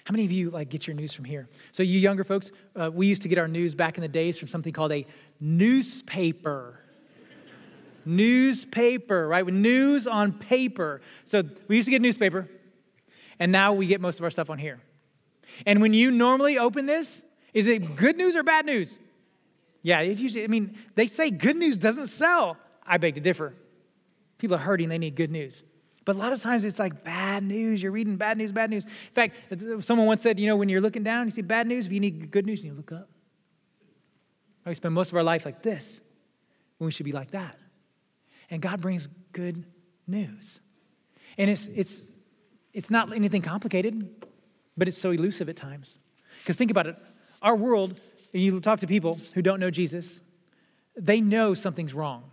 How 0.05 0.13
many 0.13 0.25
of 0.25 0.33
you 0.33 0.51
like 0.51 0.71
get 0.71 0.87
your 0.87 0.97
news 0.97 1.13
from 1.13 1.27
here? 1.27 1.51
So, 1.73 1.83
you 1.83 2.01
younger 2.01 2.25
folks, 2.25 2.51
uh, 2.75 2.91
we 2.91 3.07
used 3.07 3.23
to 3.23 3.29
get 3.29 3.37
our 3.37 3.49
news 3.49 3.75
back 3.75 3.99
in 3.99 4.01
the 4.01 4.09
days 4.09 4.39
from 4.39 4.49
something 4.49 4.73
called 4.73 4.93
a 4.93 5.05
newspaper. 5.39 6.81
Newspaper, 8.07 9.29
right? 9.29 9.47
News 9.47 10.07
on 10.07 10.33
paper. 10.33 11.01
So, 11.25 11.43
we 11.69 11.77
used 11.77 11.87
to 11.87 11.91
get 11.91 12.03
newspaper, 12.03 12.49
and 13.39 13.53
now 13.53 13.73
we 13.73 13.87
get 13.87 14.01
most 14.01 14.19
of 14.19 14.25
our 14.25 14.31
stuff 14.31 14.51
on 14.51 14.59
here. 14.59 14.81
And 15.67 15.81
when 15.81 15.95
you 15.95 16.11
normally 16.11 16.59
open 16.59 16.87
this, 16.87 17.25
is 17.53 17.69
it 17.69 17.97
good 17.97 18.17
news 18.17 18.37
or 18.37 18.43
bad 18.43 18.67
news? 18.67 18.99
Yeah, 19.83 20.01
it 20.01 20.19
usually, 20.19 20.45
I 20.45 20.49
mean, 20.49 20.77
they 20.95 21.07
say 21.07 21.31
good 21.31 21.57
news 21.57 21.79
doesn't 21.79 22.07
sell. 22.07 22.57
I 22.87 22.99
beg 22.99 23.15
to 23.17 23.21
differ. 23.21 23.55
People 24.39 24.57
are 24.57 24.61
hurting, 24.61 24.89
they 24.89 24.99
need 24.99 25.15
good 25.15 25.31
news. 25.31 25.63
But 26.05 26.17
a 26.17 26.19
lot 26.19 26.33
of 26.33 26.43
times 26.43 26.65
it's 26.65 26.79
like 26.79 27.05
bad 27.05 27.43
news. 27.45 27.83
You're 27.83 27.93
reading 27.93 28.17
bad 28.17 28.37
news, 28.37 28.53
bad 28.53 28.71
news. 28.71 28.85
In 28.85 28.91
fact, 29.15 29.35
someone 29.85 30.07
once 30.07 30.21
said, 30.23 30.39
you 30.39 30.47
know, 30.47 30.57
when 30.57 30.69
you're 30.69 30.81
looking 30.81 31.03
down, 31.03 31.27
you 31.27 31.31
see 31.31 31.43
bad 31.43 31.67
news. 31.67 31.87
If 31.87 31.93
you 31.93 32.01
need 32.01 32.31
good 32.31 32.45
news, 32.45 32.63
you 32.63 32.75
look 32.75 32.93
up. 32.93 33.09
We 34.67 34.75
spend 34.75 34.95
most 34.95 35.13
of 35.13 35.17
our 35.17 35.23
life 35.23 35.45
like 35.45 35.63
this 35.63 36.01
when 36.79 36.87
we 36.87 36.93
should 36.93 37.07
be 37.07 37.13
like 37.13 37.31
that. 37.33 37.59
And 38.51 38.61
God 38.61 38.81
brings 38.81 39.09
good 39.33 39.65
news. 40.07 40.61
And 41.39 41.51
it's, 41.51 41.69
it's, 41.75 42.03
it's 42.73 42.91
not 42.91 43.15
anything 43.15 43.43
complicated, 43.43 44.27
but 44.77 44.89
it's 44.89 44.99
so 44.99 45.11
elusive 45.11 45.49
at 45.49 45.57
times. 45.57 45.99
Because 46.41 46.57
think 46.57 46.71
about 46.71 46.87
it 46.87 46.97
our 47.43 47.55
world, 47.55 48.01
and 48.33 48.43
you 48.43 48.59
talk 48.59 48.81
to 48.81 48.87
people 48.87 49.21
who 49.35 49.43
don't 49.43 49.61
know 49.61 49.71
Jesus, 49.71 50.23
they 50.97 51.21
know 51.21 51.53
something's 51.53 51.93
wrong. 51.93 52.25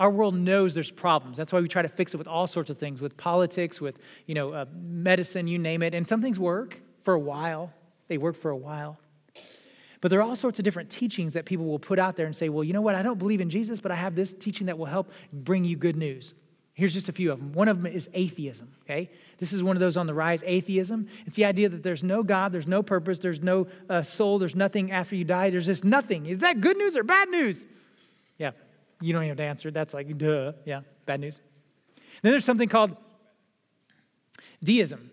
Our 0.00 0.10
world 0.10 0.34
knows 0.34 0.74
there's 0.74 0.90
problems. 0.90 1.36
That's 1.36 1.52
why 1.52 1.60
we 1.60 1.68
try 1.68 1.82
to 1.82 1.88
fix 1.88 2.14
it 2.14 2.16
with 2.16 2.26
all 2.26 2.46
sorts 2.46 2.70
of 2.70 2.78
things, 2.78 3.00
with 3.00 3.16
politics, 3.16 3.80
with 3.80 3.98
you 4.26 4.34
know, 4.34 4.52
uh, 4.52 4.64
medicine, 4.74 5.46
you 5.46 5.58
name 5.58 5.82
it. 5.82 5.94
And 5.94 6.06
some 6.08 6.22
things 6.22 6.38
work 6.38 6.80
for 7.02 7.14
a 7.14 7.18
while. 7.18 7.72
They 8.08 8.18
work 8.18 8.36
for 8.36 8.50
a 8.50 8.56
while. 8.56 8.98
But 10.06 10.10
there 10.10 10.20
are 10.20 10.22
all 10.22 10.36
sorts 10.36 10.60
of 10.60 10.64
different 10.64 10.88
teachings 10.88 11.34
that 11.34 11.46
people 11.46 11.66
will 11.66 11.80
put 11.80 11.98
out 11.98 12.14
there 12.14 12.26
and 12.26 12.36
say, 12.36 12.48
well, 12.48 12.62
you 12.62 12.72
know 12.72 12.80
what? 12.80 12.94
I 12.94 13.02
don't 13.02 13.18
believe 13.18 13.40
in 13.40 13.50
Jesus, 13.50 13.80
but 13.80 13.90
I 13.90 13.96
have 13.96 14.14
this 14.14 14.32
teaching 14.32 14.68
that 14.68 14.78
will 14.78 14.86
help 14.86 15.10
bring 15.32 15.64
you 15.64 15.76
good 15.76 15.96
news. 15.96 16.32
Here's 16.74 16.94
just 16.94 17.08
a 17.08 17.12
few 17.12 17.32
of 17.32 17.40
them. 17.40 17.52
One 17.52 17.66
of 17.66 17.82
them 17.82 17.92
is 17.92 18.08
atheism, 18.14 18.72
okay? 18.84 19.10
This 19.38 19.52
is 19.52 19.64
one 19.64 19.74
of 19.74 19.80
those 19.80 19.96
on 19.96 20.06
the 20.06 20.14
rise, 20.14 20.44
atheism. 20.46 21.08
It's 21.26 21.34
the 21.34 21.44
idea 21.44 21.68
that 21.70 21.82
there's 21.82 22.04
no 22.04 22.22
God, 22.22 22.52
there's 22.52 22.68
no 22.68 22.84
purpose, 22.84 23.18
there's 23.18 23.42
no 23.42 23.66
uh, 23.90 24.04
soul, 24.04 24.38
there's 24.38 24.54
nothing 24.54 24.92
after 24.92 25.16
you 25.16 25.24
die, 25.24 25.50
there's 25.50 25.66
just 25.66 25.82
nothing. 25.82 26.26
Is 26.26 26.38
that 26.38 26.60
good 26.60 26.76
news 26.76 26.96
or 26.96 27.02
bad 27.02 27.28
news? 27.28 27.66
Yeah, 28.38 28.52
you 29.00 29.12
don't 29.12 29.24
have 29.24 29.38
to 29.38 29.42
answer. 29.42 29.72
That's 29.72 29.92
like, 29.92 30.16
duh. 30.16 30.52
Yeah, 30.64 30.82
bad 31.06 31.18
news. 31.18 31.40
Then 32.22 32.30
there's 32.30 32.44
something 32.44 32.68
called 32.68 32.96
deism. 34.62 35.10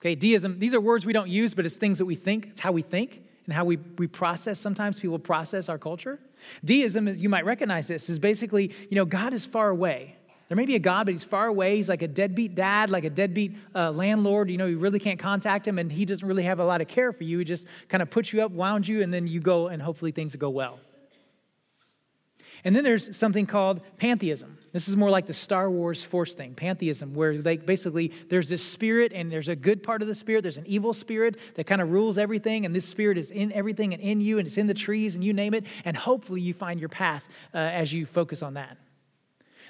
Okay, 0.00 0.14
deism, 0.14 0.58
these 0.58 0.72
are 0.72 0.80
words 0.80 1.04
we 1.04 1.12
don't 1.12 1.28
use, 1.28 1.52
but 1.52 1.66
it's 1.66 1.76
things 1.76 1.98
that 1.98 2.06
we 2.06 2.14
think. 2.14 2.46
It's 2.46 2.60
how 2.62 2.72
we 2.72 2.80
think 2.80 3.24
and 3.48 3.54
how 3.54 3.64
we, 3.64 3.78
we 3.96 4.06
process. 4.06 4.60
Sometimes 4.60 5.00
people 5.00 5.18
process 5.18 5.70
our 5.70 5.78
culture. 5.78 6.18
Deism, 6.66 7.08
is, 7.08 7.18
you 7.18 7.30
might 7.30 7.46
recognize 7.46 7.88
this, 7.88 8.10
is 8.10 8.18
basically, 8.18 8.74
you 8.90 8.94
know, 8.94 9.06
God 9.06 9.32
is 9.32 9.46
far 9.46 9.70
away. 9.70 10.16
There 10.48 10.56
may 10.56 10.66
be 10.66 10.74
a 10.74 10.78
God, 10.78 11.06
but 11.06 11.12
he's 11.12 11.24
far 11.24 11.46
away. 11.46 11.76
He's 11.76 11.88
like 11.88 12.02
a 12.02 12.08
deadbeat 12.08 12.54
dad, 12.54 12.90
like 12.90 13.04
a 13.04 13.10
deadbeat 13.10 13.56
uh, 13.74 13.90
landlord. 13.90 14.50
You 14.50 14.58
know, 14.58 14.66
you 14.66 14.78
really 14.78 14.98
can't 14.98 15.18
contact 15.18 15.66
him, 15.66 15.78
and 15.78 15.90
he 15.90 16.04
doesn't 16.04 16.26
really 16.26 16.42
have 16.42 16.58
a 16.58 16.64
lot 16.64 16.82
of 16.82 16.88
care 16.88 17.10
for 17.10 17.24
you. 17.24 17.38
He 17.38 17.44
just 17.44 17.66
kind 17.88 18.02
of 18.02 18.10
puts 18.10 18.34
you 18.34 18.42
up, 18.42 18.52
wound 18.52 18.86
you, 18.86 19.00
and 19.02 19.12
then 19.12 19.26
you 19.26 19.40
go, 19.40 19.68
and 19.68 19.80
hopefully 19.80 20.10
things 20.10 20.36
go 20.36 20.50
well. 20.50 20.78
And 22.64 22.76
then 22.76 22.84
there's 22.84 23.16
something 23.16 23.46
called 23.46 23.80
pantheism. 23.96 24.58
This 24.72 24.88
is 24.88 24.96
more 24.96 25.08
like 25.08 25.26
the 25.26 25.34
Star 25.34 25.70
Wars 25.70 26.02
Force 26.02 26.34
thing, 26.34 26.54
pantheism, 26.54 27.14
where 27.14 27.34
like 27.34 27.64
basically 27.64 28.12
there's 28.28 28.48
this 28.50 28.62
spirit 28.62 29.12
and 29.14 29.32
there's 29.32 29.48
a 29.48 29.56
good 29.56 29.82
part 29.82 30.02
of 30.02 30.08
the 30.08 30.14
spirit, 30.14 30.42
there's 30.42 30.58
an 30.58 30.66
evil 30.66 30.92
spirit 30.92 31.36
that 31.54 31.66
kind 31.66 31.80
of 31.80 31.90
rules 31.90 32.18
everything, 32.18 32.66
and 32.66 32.76
this 32.76 32.84
spirit 32.84 33.16
is 33.16 33.30
in 33.30 33.50
everything 33.52 33.94
and 33.94 34.02
in 34.02 34.20
you, 34.20 34.38
and 34.38 34.46
it's 34.46 34.58
in 34.58 34.66
the 34.66 34.74
trees, 34.74 35.14
and 35.14 35.24
you 35.24 35.32
name 35.32 35.54
it, 35.54 35.64
and 35.84 35.96
hopefully 35.96 36.40
you 36.40 36.52
find 36.52 36.80
your 36.80 36.90
path 36.90 37.24
uh, 37.54 37.58
as 37.58 37.92
you 37.92 38.04
focus 38.04 38.42
on 38.42 38.54
that. 38.54 38.76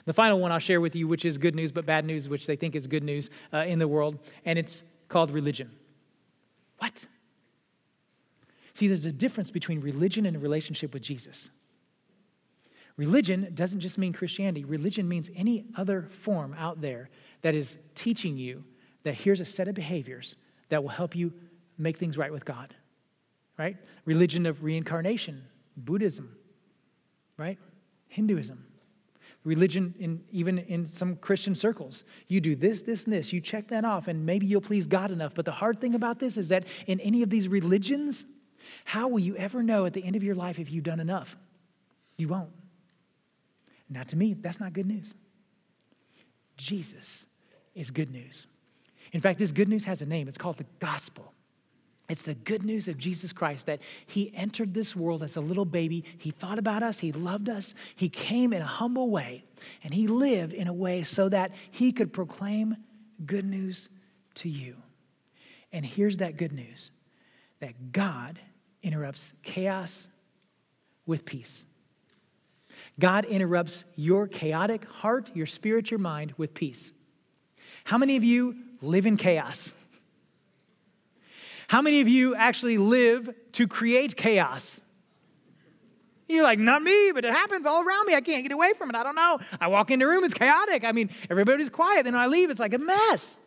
The 0.04 0.12
final 0.12 0.40
one 0.40 0.50
I'll 0.50 0.58
share 0.58 0.80
with 0.80 0.96
you, 0.96 1.06
which 1.06 1.24
is 1.24 1.38
good 1.38 1.54
news 1.54 1.70
but 1.70 1.86
bad 1.86 2.04
news, 2.04 2.28
which 2.28 2.46
they 2.46 2.56
think 2.56 2.74
is 2.74 2.86
good 2.86 3.04
news 3.04 3.30
uh, 3.52 3.58
in 3.58 3.78
the 3.78 3.86
world, 3.86 4.18
and 4.44 4.58
it's 4.58 4.82
called 5.08 5.30
religion. 5.30 5.70
What? 6.78 7.06
See, 8.72 8.88
there's 8.88 9.06
a 9.06 9.12
difference 9.12 9.50
between 9.50 9.80
religion 9.80 10.26
and 10.26 10.36
a 10.36 10.40
relationship 10.40 10.92
with 10.92 11.02
Jesus. 11.02 11.50
Religion 12.98 13.52
doesn't 13.54 13.78
just 13.78 13.96
mean 13.96 14.12
Christianity, 14.12 14.64
religion 14.64 15.08
means 15.08 15.30
any 15.36 15.64
other 15.76 16.08
form 16.10 16.54
out 16.58 16.80
there 16.80 17.08
that 17.42 17.54
is 17.54 17.78
teaching 17.94 18.36
you 18.36 18.64
that 19.04 19.14
here's 19.14 19.40
a 19.40 19.44
set 19.44 19.68
of 19.68 19.74
behaviors 19.74 20.36
that 20.68 20.82
will 20.82 20.90
help 20.90 21.14
you 21.14 21.32
make 21.78 21.96
things 21.96 22.18
right 22.18 22.32
with 22.32 22.44
God. 22.44 22.74
Right? 23.56 23.76
Religion 24.04 24.46
of 24.46 24.64
reincarnation, 24.64 25.44
Buddhism, 25.76 26.36
right? 27.36 27.58
Hinduism. 28.08 28.64
Religion, 29.44 29.94
in, 30.00 30.20
even 30.32 30.58
in 30.58 30.84
some 30.84 31.16
Christian 31.16 31.54
circles. 31.54 32.04
You 32.26 32.40
do 32.40 32.56
this, 32.56 32.82
this, 32.82 33.04
and 33.04 33.12
this. 33.12 33.32
You 33.32 33.40
check 33.40 33.68
that 33.68 33.84
off, 33.84 34.08
and 34.08 34.26
maybe 34.26 34.46
you'll 34.46 34.60
please 34.60 34.88
God 34.88 35.12
enough. 35.12 35.34
But 35.34 35.44
the 35.44 35.52
hard 35.52 35.80
thing 35.80 35.94
about 35.94 36.18
this 36.18 36.36
is 36.36 36.48
that 36.48 36.64
in 36.88 36.98
any 37.00 37.22
of 37.22 37.30
these 37.30 37.46
religions, 37.46 38.26
how 38.84 39.06
will 39.06 39.20
you 39.20 39.36
ever 39.36 39.62
know 39.62 39.86
at 39.86 39.92
the 39.92 40.04
end 40.04 40.16
of 40.16 40.24
your 40.24 40.34
life 40.34 40.58
if 40.58 40.70
you've 40.72 40.84
done 40.84 40.98
enough? 40.98 41.36
You 42.16 42.28
won't. 42.28 42.50
Not 43.90 44.08
to 44.08 44.16
me, 44.16 44.34
that's 44.34 44.60
not 44.60 44.72
good 44.72 44.86
news. 44.86 45.14
Jesus 46.56 47.26
is 47.74 47.90
good 47.90 48.10
news. 48.10 48.46
In 49.12 49.20
fact, 49.20 49.38
this 49.38 49.52
good 49.52 49.68
news 49.68 49.84
has 49.84 50.02
a 50.02 50.06
name. 50.06 50.28
It's 50.28 50.38
called 50.38 50.58
the 50.58 50.66
gospel. 50.80 51.32
It's 52.08 52.24
the 52.24 52.34
good 52.34 52.64
news 52.64 52.88
of 52.88 52.96
Jesus 52.96 53.32
Christ 53.32 53.66
that 53.66 53.80
He 54.06 54.32
entered 54.34 54.72
this 54.72 54.96
world 54.96 55.22
as 55.22 55.36
a 55.36 55.40
little 55.40 55.64
baby. 55.64 56.04
He 56.16 56.30
thought 56.30 56.58
about 56.58 56.82
us, 56.82 56.98
He 56.98 57.12
loved 57.12 57.48
us, 57.48 57.74
He 57.96 58.08
came 58.08 58.52
in 58.52 58.62
a 58.62 58.66
humble 58.66 59.10
way, 59.10 59.44
and 59.84 59.92
He 59.92 60.06
lived 60.06 60.52
in 60.52 60.68
a 60.68 60.72
way 60.72 61.02
so 61.02 61.28
that 61.28 61.52
He 61.70 61.92
could 61.92 62.12
proclaim 62.12 62.76
good 63.24 63.44
news 63.44 63.90
to 64.36 64.48
you. 64.48 64.76
And 65.72 65.84
here's 65.84 66.16
that 66.18 66.36
good 66.36 66.52
news 66.52 66.90
that 67.60 67.92
God 67.92 68.38
interrupts 68.82 69.32
chaos 69.42 70.08
with 71.04 71.24
peace. 71.24 71.66
God 72.98 73.24
interrupts 73.24 73.84
your 73.96 74.26
chaotic 74.26 74.84
heart, 74.86 75.30
your 75.34 75.46
spirit, 75.46 75.90
your 75.90 76.00
mind 76.00 76.34
with 76.36 76.54
peace. 76.54 76.92
How 77.84 77.98
many 77.98 78.16
of 78.16 78.24
you 78.24 78.56
live 78.80 79.06
in 79.06 79.16
chaos? 79.16 79.72
How 81.68 81.82
many 81.82 82.00
of 82.00 82.08
you 82.08 82.34
actually 82.34 82.78
live 82.78 83.30
to 83.52 83.68
create 83.68 84.16
chaos? 84.16 84.82
You're 86.28 86.42
like, 86.42 86.58
not 86.58 86.82
me, 86.82 87.12
but 87.12 87.24
it 87.24 87.32
happens 87.32 87.66
all 87.66 87.82
around 87.82 88.06
me. 88.06 88.14
I 88.14 88.20
can't 88.20 88.42
get 88.42 88.52
away 88.52 88.74
from 88.74 88.90
it. 88.90 88.96
I 88.96 89.02
don't 89.02 89.14
know. 89.14 89.38
I 89.60 89.68
walk 89.68 89.90
into 89.90 90.04
a 90.06 90.08
room, 90.08 90.24
it's 90.24 90.34
chaotic. 90.34 90.84
I 90.84 90.92
mean, 90.92 91.10
everybody's 91.30 91.70
quiet. 91.70 92.04
Then 92.04 92.14
I 92.14 92.26
leave, 92.26 92.50
it's 92.50 92.60
like 92.60 92.74
a 92.74 92.78
mess. 92.78 93.38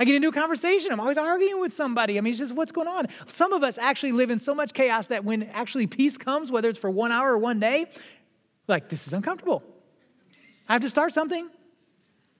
I 0.00 0.04
get 0.04 0.14
into 0.14 0.28
a 0.28 0.32
conversation, 0.32 0.92
I'm 0.92 0.98
always 0.98 1.18
arguing 1.18 1.60
with 1.60 1.74
somebody. 1.74 2.16
I 2.16 2.22
mean, 2.22 2.32
it's 2.32 2.38
just 2.38 2.54
what's 2.54 2.72
going 2.72 2.88
on. 2.88 3.08
Some 3.26 3.52
of 3.52 3.62
us 3.62 3.76
actually 3.76 4.12
live 4.12 4.30
in 4.30 4.38
so 4.38 4.54
much 4.54 4.72
chaos 4.72 5.08
that 5.08 5.26
when 5.26 5.42
actually 5.42 5.86
peace 5.86 6.16
comes, 6.16 6.50
whether 6.50 6.70
it's 6.70 6.78
for 6.78 6.90
one 6.90 7.12
hour 7.12 7.32
or 7.32 7.38
one 7.38 7.60
day, 7.60 7.84
like, 8.66 8.88
this 8.88 9.06
is 9.06 9.12
uncomfortable. 9.12 9.62
I 10.66 10.72
have 10.72 10.80
to 10.82 10.88
start 10.88 11.12
something. 11.12 11.46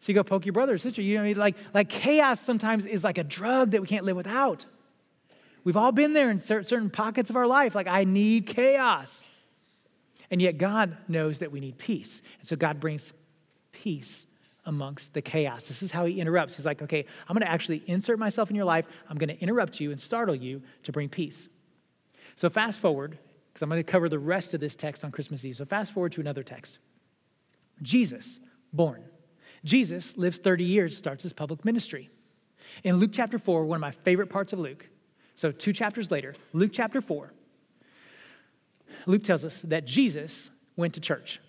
So 0.00 0.10
you 0.10 0.14
go 0.14 0.24
poke 0.24 0.46
your 0.46 0.54
brother 0.54 0.72
or 0.72 0.78
sister. 0.78 1.02
You 1.02 1.18
know, 1.18 1.28
what 1.28 1.36
i 1.36 1.40
like, 1.40 1.56
like 1.74 1.88
chaos 1.90 2.40
sometimes 2.40 2.86
is 2.86 3.04
like 3.04 3.18
a 3.18 3.24
drug 3.24 3.72
that 3.72 3.82
we 3.82 3.86
can't 3.86 4.06
live 4.06 4.16
without. 4.16 4.64
We've 5.62 5.76
all 5.76 5.92
been 5.92 6.14
there 6.14 6.30
in 6.30 6.38
certain 6.38 6.88
pockets 6.88 7.28
of 7.28 7.36
our 7.36 7.46
life, 7.46 7.74
like, 7.74 7.88
I 7.88 8.04
need 8.04 8.46
chaos. 8.46 9.26
And 10.30 10.40
yet, 10.40 10.56
God 10.56 10.96
knows 11.08 11.40
that 11.40 11.52
we 11.52 11.60
need 11.60 11.76
peace. 11.76 12.22
And 12.38 12.48
so, 12.48 12.56
God 12.56 12.80
brings 12.80 13.12
peace 13.72 14.26
amongst 14.70 15.12
the 15.14 15.20
chaos. 15.20 15.66
This 15.66 15.82
is 15.82 15.90
how 15.90 16.06
He 16.06 16.20
interrupts. 16.20 16.56
He's 16.56 16.64
like, 16.64 16.80
okay, 16.80 17.04
I'm 17.28 17.34
going 17.34 17.44
to 17.44 17.50
actually 17.50 17.82
insert 17.86 18.18
myself 18.18 18.48
in 18.50 18.56
your 18.56 18.64
life. 18.64 18.86
I'm 19.08 19.18
going 19.18 19.28
to 19.28 19.38
interrupt 19.40 19.80
you 19.80 19.90
and 19.90 20.00
startle 20.00 20.34
you 20.34 20.62
to 20.84 20.92
bring 20.92 21.08
peace. 21.08 21.48
So, 22.36 22.48
fast 22.48 22.78
forward, 22.78 23.18
because 23.48 23.62
I'm 23.62 23.68
going 23.68 23.82
to 23.82 23.92
cover 23.92 24.08
the 24.08 24.18
rest 24.18 24.54
of 24.54 24.60
this 24.60 24.76
text 24.76 25.04
on 25.04 25.10
Christmas 25.10 25.44
Eve. 25.44 25.56
So, 25.56 25.64
fast 25.64 25.92
forward 25.92 26.12
to 26.12 26.20
another 26.20 26.42
text 26.42 26.78
Jesus, 27.82 28.40
born. 28.72 29.04
Jesus 29.64 30.16
lives 30.16 30.38
30 30.38 30.64
years, 30.64 30.96
starts 30.96 31.24
his 31.24 31.34
public 31.34 31.64
ministry. 31.64 32.08
In 32.84 32.96
Luke 32.96 33.10
chapter 33.12 33.38
4, 33.38 33.64
one 33.64 33.76
of 33.76 33.80
my 33.80 33.90
favorite 33.90 34.30
parts 34.30 34.52
of 34.52 34.58
Luke, 34.60 34.88
so 35.34 35.50
two 35.50 35.72
chapters 35.72 36.10
later, 36.10 36.34
Luke 36.52 36.70
chapter 36.72 37.00
4, 37.00 37.32
Luke 39.06 39.24
tells 39.24 39.44
us 39.44 39.62
that 39.62 39.84
Jesus 39.84 40.50
went 40.76 40.94
to 40.94 41.00
church. 41.00 41.40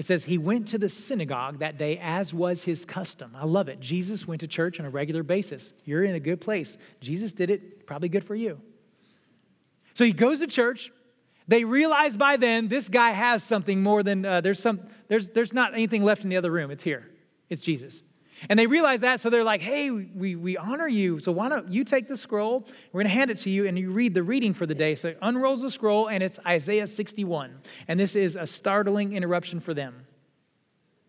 It 0.00 0.06
says 0.06 0.24
he 0.24 0.38
went 0.38 0.68
to 0.68 0.78
the 0.78 0.88
synagogue 0.88 1.58
that 1.58 1.76
day 1.76 1.98
as 1.98 2.32
was 2.32 2.64
his 2.64 2.86
custom. 2.86 3.36
I 3.38 3.44
love 3.44 3.68
it. 3.68 3.80
Jesus 3.80 4.26
went 4.26 4.40
to 4.40 4.46
church 4.46 4.80
on 4.80 4.86
a 4.86 4.88
regular 4.88 5.22
basis. 5.22 5.74
You're 5.84 6.04
in 6.04 6.14
a 6.14 6.20
good 6.20 6.40
place. 6.40 6.78
Jesus 7.02 7.34
did 7.34 7.50
it, 7.50 7.84
probably 7.84 8.08
good 8.08 8.24
for 8.24 8.34
you. 8.34 8.58
So 9.92 10.06
he 10.06 10.14
goes 10.14 10.38
to 10.38 10.46
church. 10.46 10.90
They 11.48 11.64
realize 11.64 12.16
by 12.16 12.38
then 12.38 12.68
this 12.68 12.88
guy 12.88 13.10
has 13.10 13.42
something 13.42 13.82
more 13.82 14.02
than 14.02 14.24
uh, 14.24 14.40
there's 14.40 14.58
some 14.58 14.80
there's 15.08 15.32
there's 15.32 15.52
not 15.52 15.74
anything 15.74 16.02
left 16.02 16.24
in 16.24 16.30
the 16.30 16.38
other 16.38 16.50
room. 16.50 16.70
It's 16.70 16.82
here. 16.82 17.06
It's 17.50 17.62
Jesus. 17.62 18.02
And 18.48 18.58
they 18.58 18.66
realize 18.66 19.02
that, 19.02 19.20
so 19.20 19.28
they're 19.28 19.44
like, 19.44 19.60
hey, 19.60 19.90
we, 19.90 20.34
we 20.34 20.56
honor 20.56 20.88
you. 20.88 21.20
So 21.20 21.30
why 21.30 21.48
don't 21.48 21.70
you 21.70 21.84
take 21.84 22.08
the 22.08 22.16
scroll? 22.16 22.66
We're 22.92 23.02
going 23.02 23.10
to 23.10 23.14
hand 23.14 23.30
it 23.30 23.38
to 23.38 23.50
you, 23.50 23.66
and 23.66 23.78
you 23.78 23.90
read 23.90 24.14
the 24.14 24.22
reading 24.22 24.54
for 24.54 24.66
the 24.66 24.74
day. 24.74 24.94
So 24.94 25.14
unrolls 25.20 25.62
the 25.62 25.70
scroll, 25.70 26.08
and 26.08 26.22
it's 26.22 26.38
Isaiah 26.46 26.86
61. 26.86 27.60
And 27.88 28.00
this 28.00 28.16
is 28.16 28.36
a 28.36 28.46
startling 28.46 29.14
interruption 29.14 29.60
for 29.60 29.74
them. 29.74 30.06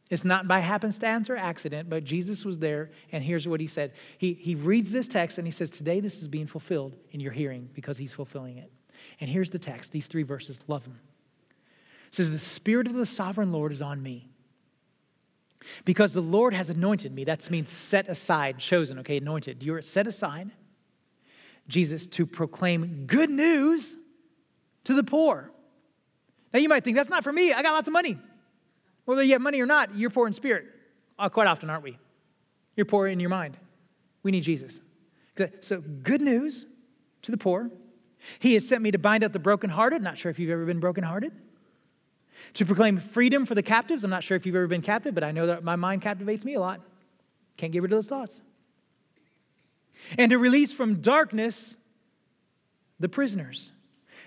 It's 0.10 0.26
not 0.26 0.46
by 0.46 0.60
happenstance 0.60 1.30
or 1.30 1.38
accident, 1.38 1.89
but 1.89 2.04
Jesus 2.04 2.44
was 2.44 2.60
there, 2.60 2.91
and 3.13 3.24
here's 3.24 3.48
what 3.48 3.62
he 3.62 3.67
said. 3.67 3.94
He, 4.17 4.34
he 4.34 4.56
reads 4.56 4.91
this 4.91 5.08
text, 5.08 5.38
and 5.38 5.48
he 5.48 5.52
says, 5.52 5.70
Today 5.70 6.02
this 6.02 6.22
is 6.22 6.28
being 6.28 6.48
fulfilled 6.48 6.98
in 7.12 7.22
your 7.22 7.32
hearing 7.32 7.70
because 7.74 7.98
he's 7.98 8.12
fulfilling 8.12 8.58
it. 8.58 8.70
And 9.22 9.30
here's 9.30 9.50
the 9.50 9.58
text, 9.58 9.94
these 9.94 10.08
three 10.08 10.24
verses, 10.24 10.60
love 10.67 10.84
them. 10.84 11.00
It 12.10 12.15
says, 12.15 12.30
The 12.30 12.39
Spirit 12.39 12.88
of 12.88 12.94
the 12.94 13.06
sovereign 13.06 13.54
Lord 13.54 13.72
is 13.72 13.82
on 13.82 14.04
me 14.04 14.31
because 15.86 16.13
the 16.13 16.21
Lord 16.21 16.54
has 16.54 16.69
anointed 16.69 17.13
me. 17.13 17.24
That 17.24 17.50
means 17.50 17.69
set 17.69 18.08
aside, 18.08 18.60
chosen, 18.60 19.00
okay, 19.00 19.17
anointed. 19.17 19.63
You're 19.63 19.82
set 19.82 20.08
aside, 20.08 20.52
Jesus, 21.67 22.08
to 22.08 22.26
proclaim 22.26 23.06
good 23.06 23.30
news 23.30 23.97
to 24.86 24.93
the 24.93 25.04
poor. 25.04 25.52
Now 26.54 26.60
you 26.60 26.69
might 26.69 26.84
think, 26.84 26.97
that's 26.97 27.10
not 27.10 27.24
for 27.24 27.32
me. 27.32 27.54
I 27.54 27.62
got 27.62 27.74
lots 27.74 27.88
of 27.88 27.93
money. 27.93 28.17
Whether 29.06 29.24
you 29.24 29.34
have 29.34 29.41
money 29.41 29.62
or 29.62 29.65
not, 29.65 29.95
you're 29.95 30.10
poor 30.10 30.28
in 30.28 30.34
spirit. 30.34 30.65
Uh, 31.17 31.30
quite 31.30 31.47
often, 31.47 31.69
aren't 31.69 31.84
we? 31.84 31.97
You're 32.76 32.86
poor 32.86 33.08
in 33.08 33.19
your 33.19 33.30
mind. 33.30 33.58
We 34.24 34.32
need 34.32 34.41
Jesus. 34.41 34.80
So, 35.62 35.82
good 36.04 36.21
news 36.21 36.65
to 37.24 37.32
the 37.32 37.38
poor. 37.38 37.71
He 38.39 38.54
has 38.54 38.67
sent 38.67 38.84
me 38.84 38.91
to 38.91 39.00
bind 39.00 39.24
up 39.24 39.34
the 39.34 39.39
brokenhearted. 39.39 40.02
Not 40.02 40.17
sure 40.17 40.30
if 40.30 40.38
you've 40.38 40.52
ever 40.52 40.65
been 40.65 40.80
brokenhearted 40.80 41.32
to 42.56 42.66
proclaim 42.66 43.00
freedom 43.00 43.46
for 43.46 43.56
the 43.56 43.64
captives. 43.64 44.04
I'm 44.04 44.10
not 44.10 44.24
sure 44.24 44.36
if 44.36 44.46
you've 44.46 44.56
ever 44.56 44.68
been 44.68 44.82
captive, 44.82 45.16
but 45.16 45.24
I 45.24 45.32
know 45.32 45.48
that 45.48 45.64
my 45.64 45.76
mind 45.76 46.02
captivates 46.02 46.46
me 46.46 46.56
a 46.56 46.60
lot. 46.60 46.82
Can't 47.58 47.72
get 47.72 47.82
rid 47.82 47.92
of 47.92 47.98
those 47.98 48.08
thoughts. 48.08 48.42
And 50.18 50.32
to 50.32 50.38
release 50.38 50.74
from 50.74 51.02
darkness 51.02 51.78
the 53.00 53.10
prisoners. 53.10 53.72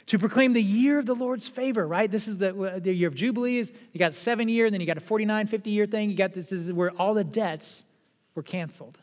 To 0.09 0.19
proclaim 0.19 0.53
the 0.53 0.63
year 0.63 0.99
of 0.99 1.07
the 1.07 1.15
Lord's 1.15 1.49
favor, 1.49 1.87
right? 1.87 2.11
This 2.11 2.29
is 2.29 2.37
the, 2.37 2.81
the 2.83 2.93
year 2.93 3.09
of 3.09 3.15
Jubilees. 3.15 3.73
You 3.93 3.99
got 3.99 4.11
a 4.11 4.15
seven 4.15 4.49
year, 4.49 4.71
then 4.71 4.81
you 4.81 4.87
got 4.87 4.99
a 4.99 5.01
49, 5.01 5.47
50 5.47 5.71
year 5.71 5.87
thing. 5.87 6.11
You 6.11 6.17
got 6.17 6.35
this, 6.35 6.51
this 6.51 6.61
is 6.61 6.73
where 6.73 6.91
all 6.91 7.15
the 7.15 7.25
debts 7.25 7.87
were 8.35 8.43
canceled. 8.43 8.99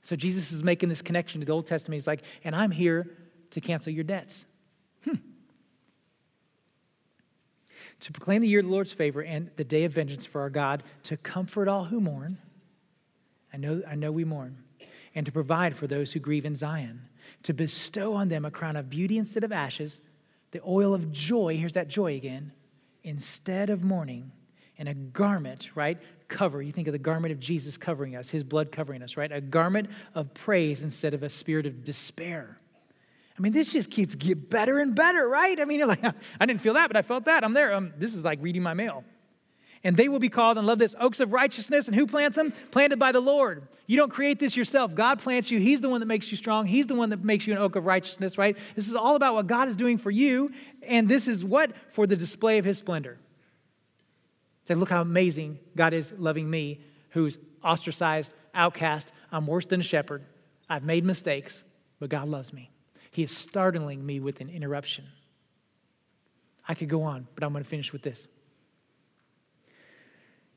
So 0.00 0.16
Jesus 0.16 0.52
is 0.52 0.62
making 0.62 0.88
this 0.88 1.02
connection 1.02 1.40
to 1.40 1.44
the 1.44 1.52
Old 1.52 1.66
Testament. 1.66 1.96
He's 1.96 2.06
like, 2.06 2.22
and 2.44 2.56
I'm 2.56 2.70
here 2.70 3.10
to 3.50 3.60
cancel 3.60 3.92
your 3.92 4.04
debts. 4.04 4.46
To 8.00 8.12
proclaim 8.12 8.42
the 8.42 8.48
year 8.48 8.60
of 8.60 8.66
the 8.66 8.72
Lord's 8.72 8.92
favor 8.92 9.22
and 9.22 9.50
the 9.56 9.64
day 9.64 9.84
of 9.84 9.92
vengeance 9.92 10.26
for 10.26 10.40
our 10.40 10.50
God, 10.50 10.82
to 11.04 11.16
comfort 11.16 11.68
all 11.68 11.84
who 11.84 12.00
mourn. 12.00 12.38
I 13.52 13.56
know, 13.56 13.82
I 13.88 13.94
know 13.94 14.12
we 14.12 14.24
mourn. 14.24 14.58
And 15.14 15.24
to 15.24 15.32
provide 15.32 15.76
for 15.76 15.86
those 15.86 16.12
who 16.12 16.20
grieve 16.20 16.44
in 16.44 16.56
Zion, 16.56 17.00
to 17.44 17.54
bestow 17.54 18.12
on 18.12 18.28
them 18.28 18.44
a 18.44 18.50
crown 18.50 18.76
of 18.76 18.90
beauty 18.90 19.16
instead 19.16 19.44
of 19.44 19.52
ashes, 19.52 20.00
the 20.50 20.60
oil 20.66 20.94
of 20.94 21.10
joy, 21.10 21.56
here's 21.56 21.72
that 21.72 21.88
joy 21.88 22.16
again, 22.16 22.52
instead 23.02 23.70
of 23.70 23.82
mourning, 23.82 24.30
and 24.78 24.88
a 24.88 24.94
garment, 24.94 25.70
right? 25.74 25.98
Cover. 26.28 26.60
You 26.60 26.72
think 26.72 26.88
of 26.88 26.92
the 26.92 26.98
garment 26.98 27.32
of 27.32 27.40
Jesus 27.40 27.78
covering 27.78 28.14
us, 28.14 28.28
his 28.28 28.44
blood 28.44 28.70
covering 28.70 29.02
us, 29.02 29.16
right? 29.16 29.32
A 29.32 29.40
garment 29.40 29.88
of 30.14 30.34
praise 30.34 30.82
instead 30.82 31.14
of 31.14 31.22
a 31.22 31.30
spirit 31.30 31.66
of 31.66 31.82
despair. 31.82 32.58
I 33.36 33.42
mean, 33.42 33.52
this 33.52 33.72
just 33.72 33.90
keeps 33.90 34.14
get 34.14 34.48
better 34.48 34.78
and 34.78 34.94
better, 34.94 35.28
right? 35.28 35.58
I 35.60 35.64
mean, 35.64 35.78
you're 35.78 35.88
like, 35.96 36.04
I 36.04 36.46
didn't 36.46 36.60
feel 36.60 36.74
that, 36.74 36.88
but 36.88 36.96
I 36.96 37.02
felt 37.02 37.26
that. 37.26 37.44
I'm 37.44 37.52
there. 37.52 37.74
Um, 37.74 37.92
this 37.98 38.14
is 38.14 38.24
like 38.24 38.38
reading 38.42 38.62
my 38.62 38.74
mail. 38.74 39.04
And 39.84 39.96
they 39.96 40.08
will 40.08 40.18
be 40.18 40.28
called, 40.28 40.58
and 40.58 40.66
love 40.66 40.78
this, 40.78 40.96
oaks 40.98 41.20
of 41.20 41.32
righteousness. 41.32 41.86
And 41.86 41.94
who 41.94 42.06
plants 42.06 42.36
them? 42.36 42.52
Planted 42.70 42.98
by 42.98 43.12
the 43.12 43.20
Lord. 43.20 43.68
You 43.86 43.96
don't 43.96 44.10
create 44.10 44.40
this 44.40 44.56
yourself. 44.56 44.94
God 44.94 45.20
plants 45.20 45.50
you. 45.50 45.60
He's 45.60 45.80
the 45.80 45.88
one 45.88 46.00
that 46.00 46.06
makes 46.06 46.30
you 46.30 46.36
strong. 46.36 46.66
He's 46.66 46.86
the 46.86 46.94
one 46.94 47.10
that 47.10 47.22
makes 47.22 47.46
you 47.46 47.52
an 47.52 47.60
oak 47.60 47.76
of 47.76 47.86
righteousness, 47.86 48.36
right? 48.36 48.56
This 48.74 48.88
is 48.88 48.96
all 48.96 49.14
about 49.14 49.34
what 49.34 49.46
God 49.46 49.68
is 49.68 49.76
doing 49.76 49.98
for 49.98 50.10
you. 50.10 50.50
And 50.82 51.08
this 51.08 51.28
is 51.28 51.44
what? 51.44 51.72
For 51.92 52.06
the 52.06 52.16
display 52.16 52.58
of 52.58 52.64
his 52.64 52.78
splendor. 52.78 53.18
Say, 54.66 54.74
look 54.74 54.90
how 54.90 55.02
amazing 55.02 55.60
God 55.76 55.94
is 55.94 56.12
loving 56.18 56.50
me, 56.50 56.80
who's 57.10 57.38
ostracized, 57.62 58.34
outcast. 58.54 59.12
I'm 59.30 59.46
worse 59.46 59.66
than 59.66 59.80
a 59.80 59.84
shepherd. 59.84 60.24
I've 60.68 60.82
made 60.82 61.04
mistakes, 61.04 61.62
but 62.00 62.10
God 62.10 62.28
loves 62.28 62.52
me. 62.52 62.70
He 63.16 63.22
is 63.22 63.32
startling 63.34 64.04
me 64.04 64.20
with 64.20 64.42
an 64.42 64.50
interruption. 64.50 65.06
I 66.68 66.74
could 66.74 66.90
go 66.90 67.02
on, 67.02 67.26
but 67.34 67.44
I'm 67.44 67.52
going 67.52 67.64
to 67.64 67.70
finish 67.70 67.90
with 67.90 68.02
this. 68.02 68.28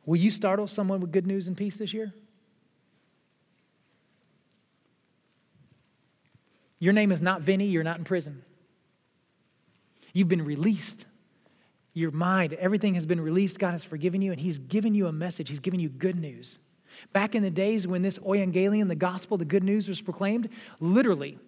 Will 0.05 0.17
you 0.17 0.29
startle 0.29 0.67
someone 0.67 0.99
with 0.99 1.13
good 1.13 1.25
news 1.25 1.47
and 1.47 1.55
peace 1.55 1.77
this 1.77 1.93
year? 1.93 2.13
Your 6.79 6.91
name 6.91 7.13
is 7.13 7.21
not 7.21 7.43
Vinny, 7.43 7.67
you're 7.67 7.85
not 7.85 7.97
in 7.97 8.03
prison. 8.03 8.43
You've 10.11 10.27
been 10.27 10.43
released. 10.43 11.05
Your 11.93 12.11
mind, 12.11 12.51
everything 12.55 12.95
has 12.95 13.05
been 13.05 13.21
released. 13.21 13.57
God 13.57 13.71
has 13.71 13.85
forgiven 13.85 14.21
you, 14.21 14.33
and 14.33 14.41
He's 14.41 14.59
given 14.59 14.93
you 14.93 15.07
a 15.07 15.13
message. 15.13 15.47
He's 15.47 15.61
given 15.61 15.79
you 15.79 15.87
good 15.87 16.19
news. 16.19 16.59
Back 17.13 17.35
in 17.35 17.41
the 17.41 17.49
days 17.49 17.87
when 17.87 18.01
this 18.01 18.17
euangelion, 18.17 18.89
the 18.89 18.95
gospel, 18.95 19.37
the 19.37 19.45
good 19.45 19.63
news 19.63 19.87
was 19.87 20.01
proclaimed, 20.01 20.49
literally, 20.81 21.39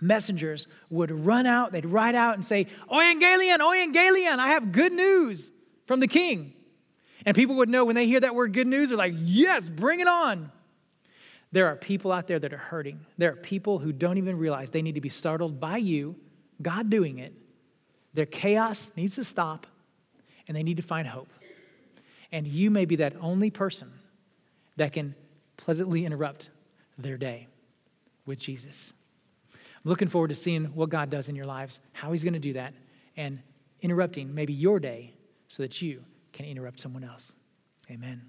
messengers 0.00 0.66
would 0.88 1.10
run 1.10 1.46
out, 1.46 1.72
they'd 1.72 1.86
ride 1.86 2.14
out 2.14 2.34
and 2.34 2.44
say, 2.44 2.66
Euangelion, 2.90 3.58
Euangelion, 3.58 4.38
I 4.38 4.48
have 4.48 4.72
good 4.72 4.92
news 4.92 5.52
from 5.86 6.00
the 6.00 6.08
king. 6.08 6.54
And 7.26 7.34
people 7.34 7.56
would 7.56 7.68
know 7.68 7.84
when 7.84 7.96
they 7.96 8.06
hear 8.06 8.20
that 8.20 8.34
word 8.34 8.52
good 8.52 8.66
news, 8.66 8.88
they're 8.88 8.98
like, 8.98 9.14
yes, 9.16 9.68
bring 9.68 10.00
it 10.00 10.08
on. 10.08 10.50
There 11.52 11.66
are 11.66 11.76
people 11.76 12.12
out 12.12 12.26
there 12.26 12.38
that 12.38 12.52
are 12.52 12.58
hurting. 12.58 13.00
There 13.18 13.32
are 13.32 13.36
people 13.36 13.78
who 13.78 13.92
don't 13.92 14.18
even 14.18 14.38
realize 14.38 14.70
they 14.70 14.82
need 14.82 14.94
to 14.94 15.00
be 15.00 15.08
startled 15.08 15.60
by 15.60 15.78
you, 15.78 16.16
God 16.62 16.90
doing 16.90 17.18
it. 17.18 17.34
Their 18.14 18.26
chaos 18.26 18.92
needs 18.96 19.16
to 19.16 19.24
stop, 19.24 19.66
and 20.48 20.56
they 20.56 20.62
need 20.62 20.76
to 20.76 20.82
find 20.82 21.06
hope. 21.06 21.28
And 22.32 22.46
you 22.46 22.70
may 22.70 22.84
be 22.84 22.96
that 22.96 23.14
only 23.20 23.50
person 23.50 23.90
that 24.76 24.92
can 24.92 25.14
pleasantly 25.56 26.06
interrupt 26.06 26.50
their 26.96 27.16
day 27.16 27.48
with 28.26 28.38
Jesus. 28.38 28.92
I'm 29.84 29.88
looking 29.88 30.08
forward 30.08 30.28
to 30.28 30.34
seeing 30.34 30.66
what 30.66 30.90
God 30.90 31.10
does 31.10 31.28
in 31.28 31.34
your 31.34 31.46
lives, 31.46 31.80
how 31.92 32.12
He's 32.12 32.22
going 32.24 32.34
to 32.34 32.40
do 32.40 32.52
that, 32.54 32.74
and 33.16 33.40
interrupting 33.80 34.34
maybe 34.34 34.52
your 34.52 34.78
day 34.78 35.14
so 35.48 35.62
that 35.62 35.80
you 35.80 36.04
can 36.32 36.46
interrupt 36.46 36.80
someone 36.80 37.04
else. 37.04 37.34
Amen. 37.90 38.22